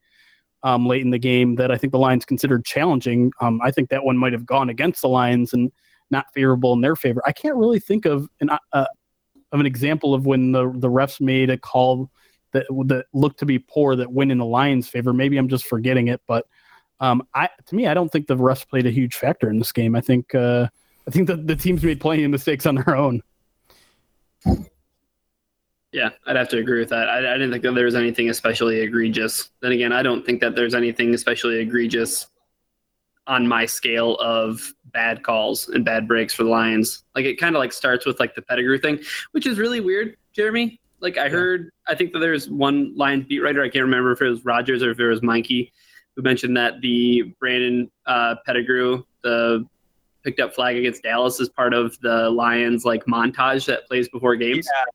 [0.64, 3.32] um, late in the game that I think the Lions considered challenging.
[3.42, 5.72] Um, I think that one might have gone against the Lions and
[6.12, 7.22] not favorable in their favor.
[7.26, 8.86] I can't really think of an uh,
[9.52, 12.10] of an example of when the the refs made a call
[12.52, 15.14] that that looked to be poor that went in the Lions' favor.
[15.14, 16.46] Maybe I'm just forgetting it, but
[17.00, 19.72] um, I to me, I don't think the refs played a huge factor in this
[19.72, 19.96] game.
[19.96, 20.68] I think uh,
[21.08, 23.22] I think that the teams made plenty of mistakes on their own.
[25.92, 27.10] Yeah, I'd have to agree with that.
[27.10, 29.50] I, I didn't think that there was anything especially egregious.
[29.62, 32.28] Then again, I don't think that there's anything especially egregious
[33.32, 37.06] on my scale of bad calls and bad breaks for the Lions.
[37.16, 39.00] Like it kind of like starts with like the Pettigrew thing,
[39.32, 40.82] which is really weird, Jeremy.
[41.00, 43.64] Like I heard, I think that there's one Lions beat writer.
[43.64, 45.72] I can't remember if it was Rogers or if it was Mikey
[46.18, 49.66] who mentioned that the Brandon uh, Pettigrew, the
[50.26, 54.36] picked up flag against Dallas, is part of the Lions like montage that plays before
[54.36, 54.68] games.
[54.68, 54.92] Yeah,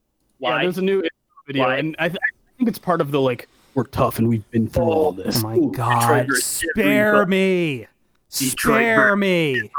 [0.50, 0.62] Why?
[0.62, 1.02] there's a new
[1.46, 1.78] video, Why?
[1.78, 4.68] and I, th- I think it's part of the like we're tough and we've been
[4.68, 5.42] through all this.
[5.42, 6.30] Oh my Ooh, God!
[6.34, 7.86] Spare me!
[8.30, 9.54] Detroit Spare me!
[9.56, 9.70] It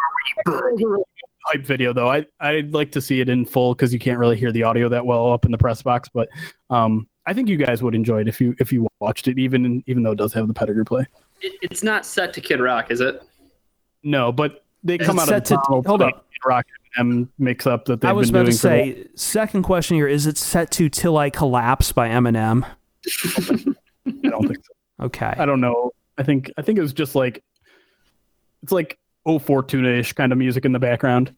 [0.46, 1.04] was a really good
[1.46, 2.10] hype video though.
[2.10, 4.90] I I'd like to see it in full because you can't really hear the audio
[4.90, 6.10] that well up in the press box.
[6.14, 6.30] But
[6.70, 9.84] um, I think you guys would enjoy it if you if you watched it, even
[9.88, 11.06] even though it does have the Pettigrew play.
[11.42, 13.22] It, it's not set to Kid Rock, is it?
[14.04, 16.26] No, but they Is come out set of to- the Donald hold Trump up.
[16.46, 16.66] Rock
[16.98, 19.10] M mix up that they've I was been about doing to for the- say.
[19.16, 22.64] Second question here: Is it set to "Till I Collapse" by Eminem?
[24.06, 25.06] I don't think so.
[25.06, 25.34] Okay.
[25.38, 25.92] I don't know.
[26.18, 27.44] I think I think it was just like
[28.68, 31.34] it's like O Fortuna-ish kind of music in the background.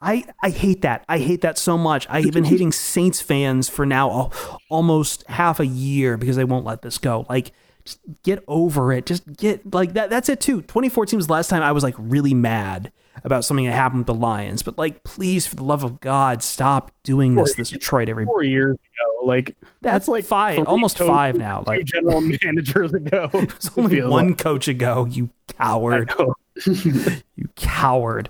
[0.00, 1.04] I, I hate that.
[1.10, 2.06] I hate that so much.
[2.08, 4.30] I've been hating Saints fans for now
[4.70, 7.26] almost half a year because they won't let this go.
[7.28, 7.52] Like,
[7.86, 9.06] just get over it.
[9.06, 10.10] Just get like that.
[10.10, 10.62] That's it too.
[10.62, 12.92] 2014 was the last time I was like really mad
[13.24, 14.62] about something that happened with the Lions.
[14.62, 17.54] But like, please, for the love of God, stop doing this.
[17.54, 18.24] This Detroit every.
[18.24, 21.64] Four years ago, like That's like five, almost five now.
[21.66, 23.30] Like, general managers ago.
[23.34, 25.06] it's only one coach ago.
[25.06, 26.12] You coward.
[26.66, 28.28] you coward.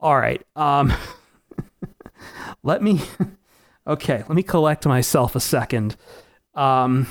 [0.00, 0.42] All right.
[0.54, 0.92] Um
[2.62, 3.00] let me
[3.86, 5.96] okay, let me collect myself a second.
[6.54, 7.06] Um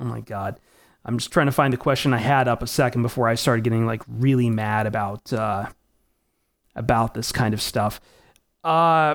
[0.00, 0.60] Oh my god.
[1.04, 3.62] I'm just trying to find the question I had up a second before I started
[3.62, 5.66] getting like really mad about uh
[6.74, 8.00] about this kind of stuff.
[8.64, 9.14] Uh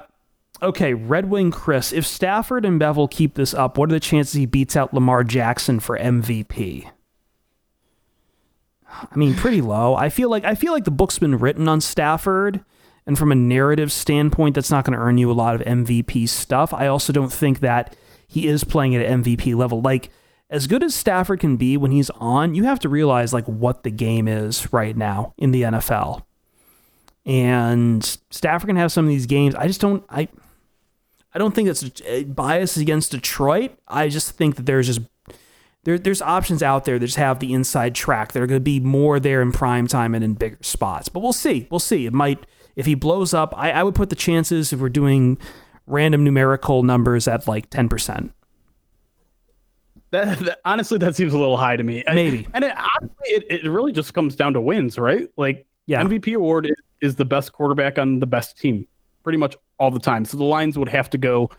[0.61, 4.33] okay, Red Wing Chris, if Stafford and Bevell keep this up, what are the chances
[4.33, 6.89] he beats out Lamar Jackson for MVP?
[8.91, 9.95] I mean, pretty low.
[9.95, 12.63] I feel like I feel like the book's been written on Stafford,
[13.05, 16.27] and from a narrative standpoint, that's not going to earn you a lot of MVP
[16.27, 16.73] stuff.
[16.73, 17.95] I also don't think that
[18.27, 19.81] he is playing at an MVP level.
[19.81, 20.09] Like
[20.51, 23.83] as good as Stafford can be when he's on, you have to realize like what
[23.83, 26.23] the game is right now in the NFL.
[27.25, 29.55] and Stafford can have some of these games.
[29.55, 30.03] I just don't.
[30.09, 30.27] I
[31.33, 33.71] I don't think it's a bias against Detroit.
[33.87, 35.01] I just think that there's just
[35.83, 38.31] there, there's options out there that just have the inside track.
[38.33, 41.09] They're going to be more there in prime time and in bigger spots.
[41.09, 41.67] But we'll see.
[41.71, 42.05] We'll see.
[42.05, 42.45] It might
[42.75, 43.53] if he blows up.
[43.57, 45.37] I, I would put the chances if we're doing
[45.87, 48.33] random numerical numbers at like ten percent.
[50.11, 52.03] That, that, honestly, that seems a little high to me.
[52.07, 52.47] Maybe.
[52.53, 55.27] And it, honestly, it, it really just comes down to wins, right?
[55.37, 56.03] Like, Yeah.
[56.03, 58.87] MVP award is, is the best quarterback on the best team
[59.23, 60.25] pretty much all the time.
[60.25, 61.49] So the Lions would have to go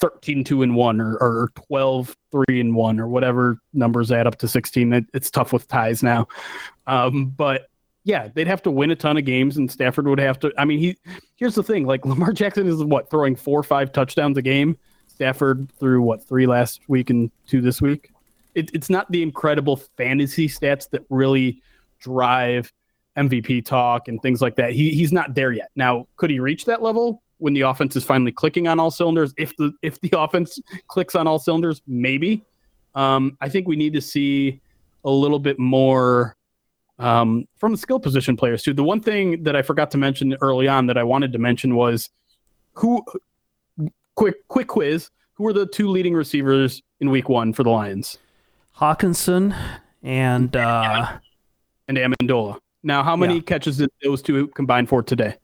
[0.00, 4.36] 13 2 and 1 or, or 12 3 and 1 or whatever numbers add up
[4.38, 4.92] to 16.
[4.92, 6.28] It, it's tough with ties now.
[6.86, 7.68] Um, but
[8.04, 10.52] yeah, they'd have to win a ton of games and Stafford would have to.
[10.56, 10.96] I mean, he
[11.36, 14.78] here's the thing like Lamar Jackson is what throwing four or five touchdowns a game.
[15.18, 18.12] Stafford through what three last week and two this week.
[18.54, 21.60] It, it's not the incredible fantasy stats that really
[21.98, 22.72] drive
[23.16, 24.70] MVP talk and things like that.
[24.72, 25.70] He he's not there yet.
[25.74, 29.34] Now, could he reach that level when the offense is finally clicking on all cylinders?
[29.36, 32.44] If the if the offense clicks on all cylinders, maybe.
[32.94, 34.60] Um, I think we need to see
[35.04, 36.36] a little bit more
[37.00, 38.72] um, from the skill position players too.
[38.72, 41.74] The one thing that I forgot to mention early on that I wanted to mention
[41.74, 42.08] was
[42.74, 43.04] who.
[44.18, 48.18] Quick quick quiz: Who were the two leading receivers in Week One for the Lions?
[48.76, 49.56] Hockenson
[50.02, 51.18] and uh,
[51.86, 52.58] and Amendola.
[52.82, 53.42] Now, how many Yeah.
[53.42, 55.36] catches did those two combine for today?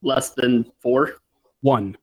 [0.00, 1.16] Less than four.
[1.60, 1.98] One.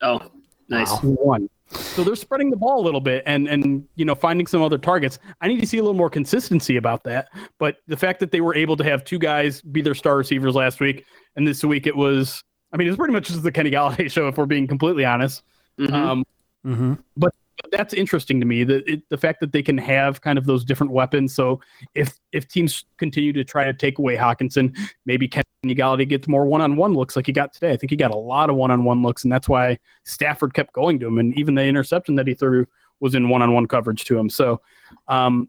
[0.00, 0.22] Oh,
[0.70, 0.90] nice.
[1.02, 1.50] One.
[1.72, 4.78] So they're spreading the ball a little bit and and you know finding some other
[4.78, 5.18] targets.
[5.42, 7.28] I need to see a little more consistency about that.
[7.58, 10.54] But the fact that they were able to have two guys be their star receivers
[10.54, 11.04] last week
[11.36, 12.42] and this week it was
[12.72, 15.42] I mean it's pretty much just the Kenny Golladay show if we're being completely honest.
[15.78, 15.92] Mhm.
[15.92, 16.24] Um,
[16.64, 16.98] mhm.
[17.16, 17.32] but
[17.70, 20.64] that's interesting to me that it, the fact that they can have kind of those
[20.64, 21.34] different weapons.
[21.34, 21.60] So
[21.94, 26.46] if if teams continue to try to take away Hockenson, maybe Kenny Golladay gets more
[26.46, 27.72] one-on-one looks like he got today.
[27.72, 30.98] I think he got a lot of one-on-one looks, and that's why Stafford kept going
[31.00, 31.18] to him.
[31.18, 32.66] And even the interception that he threw
[33.00, 34.28] was in one-on-one coverage to him.
[34.30, 34.60] So
[35.08, 35.48] um,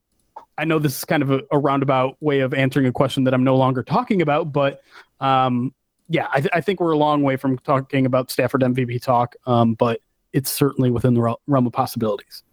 [0.58, 3.34] I know this is kind of a, a roundabout way of answering a question that
[3.34, 4.82] I'm no longer talking about, but
[5.20, 5.74] um,
[6.12, 9.36] yeah, I, th- I think we're a long way from talking about Stafford MVP talk.
[9.46, 10.02] Um, but
[10.34, 12.44] it's certainly within the realm of possibilities.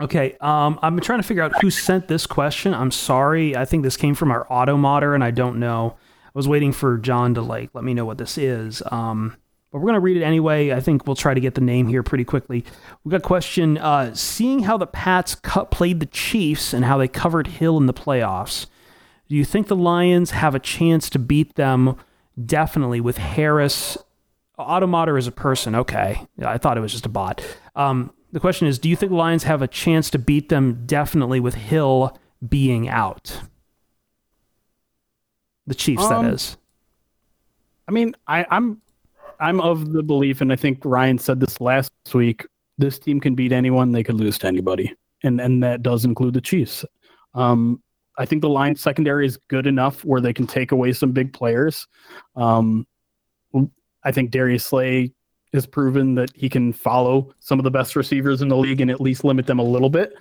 [0.00, 2.74] Okay, um, I'm trying to figure out who sent this question.
[2.74, 3.56] I'm sorry.
[3.56, 5.96] I think this came from our auto modder, and I don't know.
[6.26, 8.82] I was waiting for John to like let me know what this is.
[8.90, 9.36] Um,
[9.70, 10.72] but we're gonna read it anyway.
[10.72, 12.64] I think we'll try to get the name here pretty quickly.
[13.04, 13.78] We got a question.
[13.78, 17.86] Uh, seeing how the Pats cut, played the Chiefs and how they covered Hill in
[17.86, 18.66] the playoffs,
[19.28, 21.96] do you think the Lions have a chance to beat them?
[22.44, 23.96] Definitely with Harris.
[24.58, 25.74] Automater is a person.
[25.74, 27.44] Okay, I thought it was just a bot.
[27.74, 30.82] Um, the question is, do you think the Lions have a chance to beat them?
[30.86, 33.40] Definitely with Hill being out.
[35.66, 36.56] The Chiefs, Um, that is.
[37.88, 38.80] I mean, I, I'm
[39.40, 42.46] I'm of the belief, and I think Ryan said this last week.
[42.78, 46.34] This team can beat anyone; they could lose to anybody, and and that does include
[46.34, 46.84] the Chiefs.
[47.34, 47.82] Um,
[48.16, 51.32] I think the Lions secondary is good enough where they can take away some big
[51.32, 51.86] players.
[52.36, 52.86] Um,
[54.04, 55.12] I think Darius Slay
[55.52, 58.90] has proven that he can follow some of the best receivers in the league and
[58.90, 60.14] at least limit them a little bit.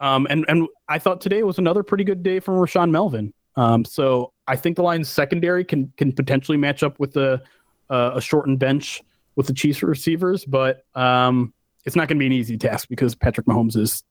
[0.00, 3.32] Um, and and I thought today was another pretty good day from Rashaan Melvin.
[3.56, 7.42] Um, so I think the Lions secondary can can potentially match up with the
[7.90, 9.02] uh, a shortened bench
[9.34, 11.52] with the Chiefs receivers, but um,
[11.84, 14.04] it's not going to be an easy task because Patrick Mahomes is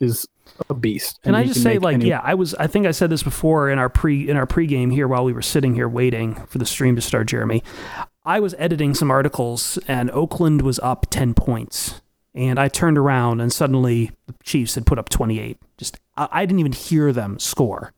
[0.00, 0.26] is
[0.68, 1.20] a beast.
[1.22, 2.54] Can and I just say, like, any- yeah, I was.
[2.54, 5.32] I think I said this before in our pre in our pregame here while we
[5.32, 7.28] were sitting here waiting for the stream to start.
[7.28, 7.62] Jeremy,
[8.24, 12.00] I was editing some articles, and Oakland was up ten points,
[12.34, 15.58] and I turned around, and suddenly the Chiefs had put up twenty eight.
[15.78, 17.92] Just I, I didn't even hear them score.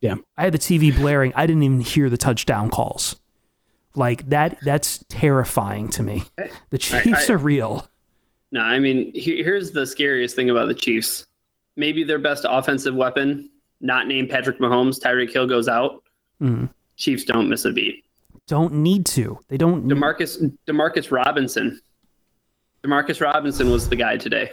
[0.00, 0.14] Yeah.
[0.36, 1.32] I had the TV blaring.
[1.34, 3.16] I didn't even hear the touchdown calls.
[3.96, 4.58] Like that.
[4.62, 6.22] That's terrifying to me.
[6.70, 7.88] The Chiefs I- are real.
[8.50, 11.26] No, I mean, here's the scariest thing about the Chiefs.
[11.76, 13.50] Maybe their best offensive weapon,
[13.80, 16.02] not named Patrick Mahomes, Tyreek Hill goes out.
[16.40, 16.70] Mhm.
[16.96, 18.04] Chiefs don't miss a beat.
[18.46, 19.38] Don't need to.
[19.48, 19.86] They don't.
[19.86, 21.80] Demarcus Demarcus Robinson.
[22.82, 24.52] Demarcus Robinson was the guy today.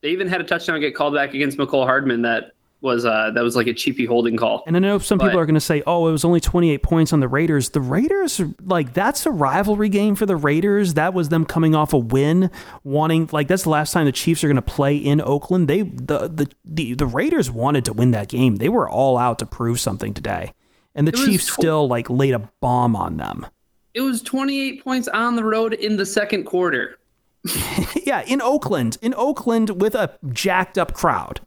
[0.00, 2.52] They even had a touchdown get called back against Mecole Hardman that
[2.82, 4.64] was uh that was like a cheapy holding call.
[4.66, 7.12] And I know some people are going to say, "Oh, it was only 28 points
[7.12, 10.94] on the Raiders." The Raiders, like that's a rivalry game for the Raiders.
[10.94, 12.50] That was them coming off a win,
[12.84, 15.68] wanting like that's the last time the Chiefs are going to play in Oakland.
[15.68, 18.56] They the, the the the Raiders wanted to win that game.
[18.56, 20.52] They were all out to prove something today,
[20.94, 23.46] and the Chiefs tw- still like laid a bomb on them.
[23.94, 26.98] It was 28 points on the road in the second quarter.
[28.04, 31.40] yeah, in Oakland, in Oakland with a jacked up crowd.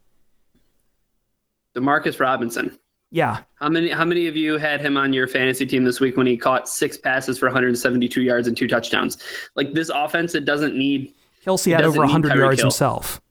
[1.76, 2.78] Demarcus Robinson.
[3.12, 3.42] Yeah.
[3.56, 6.28] How many how many of you had him on your fantasy team this week when
[6.28, 9.18] he caught six passes for 172 yards and two touchdowns?
[9.56, 11.14] Like this offense, it doesn't need
[11.46, 12.66] Kelce had over 100 yards Hill.
[12.68, 13.22] himself.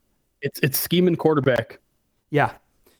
[0.41, 1.81] It's it's scheming quarterback.
[2.31, 2.53] Yeah.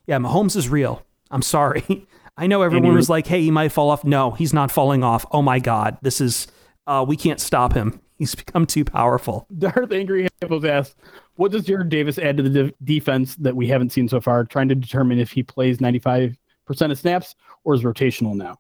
[0.07, 1.05] Yeah, Mahomes is real.
[1.31, 2.07] I'm sorry.
[2.37, 4.05] I know everyone he- was like, hey, he might fall off.
[4.05, 5.25] No, he's not falling off.
[5.31, 5.97] Oh my God.
[6.03, 6.49] This is,
[6.87, 8.01] uh, we can't stop him.
[8.19, 9.47] He's become too powerful.
[9.59, 10.97] Darth Angry Hippos asked,
[11.37, 14.45] "What does Jarrad Davis add to the de- defense that we haven't seen so far?"
[14.45, 16.37] Trying to determine if he plays 95
[16.67, 17.35] percent of snaps
[17.65, 18.57] or is rotational now.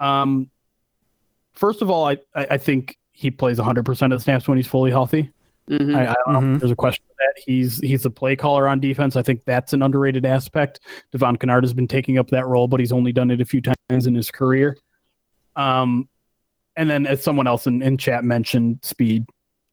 [0.00, 0.50] Um,
[1.54, 4.56] first of all, I I I think he plays 100 percent of the snaps when
[4.58, 5.30] he's fully healthy.
[5.70, 5.94] Mhm.
[5.94, 6.54] I, I don't know Mhm.
[6.54, 7.42] if there's a question of that.
[7.44, 9.14] He's he's a play caller on defense.
[9.16, 10.80] I think that's an underrated aspect.
[11.12, 13.60] Devon Kennard has been taking up that role, but he's only done it a few
[13.60, 14.76] times in his career.
[15.56, 16.08] Um,
[16.78, 19.26] and then as someone else in, in chat mentioned, speed.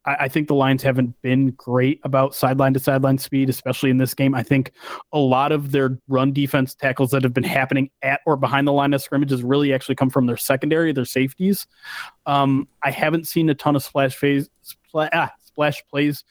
[0.06, 3.98] I, I think the Lions haven't been great about sideline to sideline speed, especially in
[3.98, 4.34] this game.
[4.34, 4.72] I think
[5.14, 8.74] a lot of their run defense tackles that have been happening at or behind the
[8.74, 11.68] line of scrimmage has really actually come from their secondary, their safeties.
[12.26, 16.24] Um, I haven't seen a ton of splash phase spla- ah, splash plays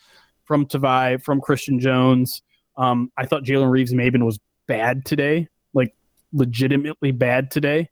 [0.45, 2.43] from Tavai, from Christian Jones.
[2.77, 5.95] Um, I thought Jalen Reeves Maybin was bad today, like
[6.33, 7.91] legitimately bad today.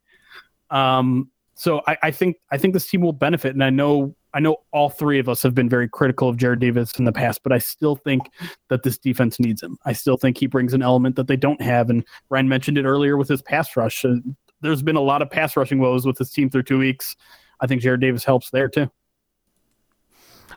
[0.69, 4.39] Um, so I, I think I think this team will benefit, and I know I
[4.39, 7.41] know all three of us have been very critical of Jarrad Davis in the past,
[7.43, 8.23] but I still think
[8.69, 9.77] that this defense needs him.
[9.85, 12.85] I still think he brings an element that they don't have, and Ryan mentioned it
[12.85, 14.03] earlier with his pass rush.
[14.03, 14.15] Uh,
[14.61, 17.15] there's been a lot of pass rushing woes with this team through two weeks.
[17.59, 18.89] I think Jarrad Davis helps there too.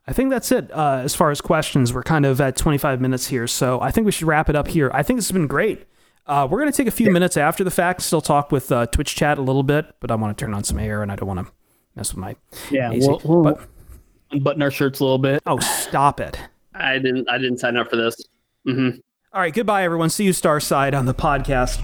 [0.09, 0.70] I think that's it.
[0.73, 3.47] Uh, as far as questions, we're kind of at 25 minutes here.
[3.47, 4.90] So I think we should wrap it up here.
[4.94, 5.85] I think this has been great.
[6.27, 8.86] Uh, we're going to take a few minutes after the fact, still talk with uh,
[8.86, 11.16] Twitch chat a little bit, but I want to turn on some air and I
[11.16, 11.53] don't want to
[11.94, 12.35] mess with my
[12.70, 13.07] Yeah, AC.
[13.07, 13.61] we'll, we'll But-
[14.32, 15.40] unbutton our shirts a little bit.
[15.47, 16.39] Oh, stop it.
[16.74, 18.16] I didn't I didn't sign up for this.
[18.65, 18.90] hmm
[19.32, 20.11] All right, goodbye, everyone.
[20.11, 21.81] See you Starside on the podcast.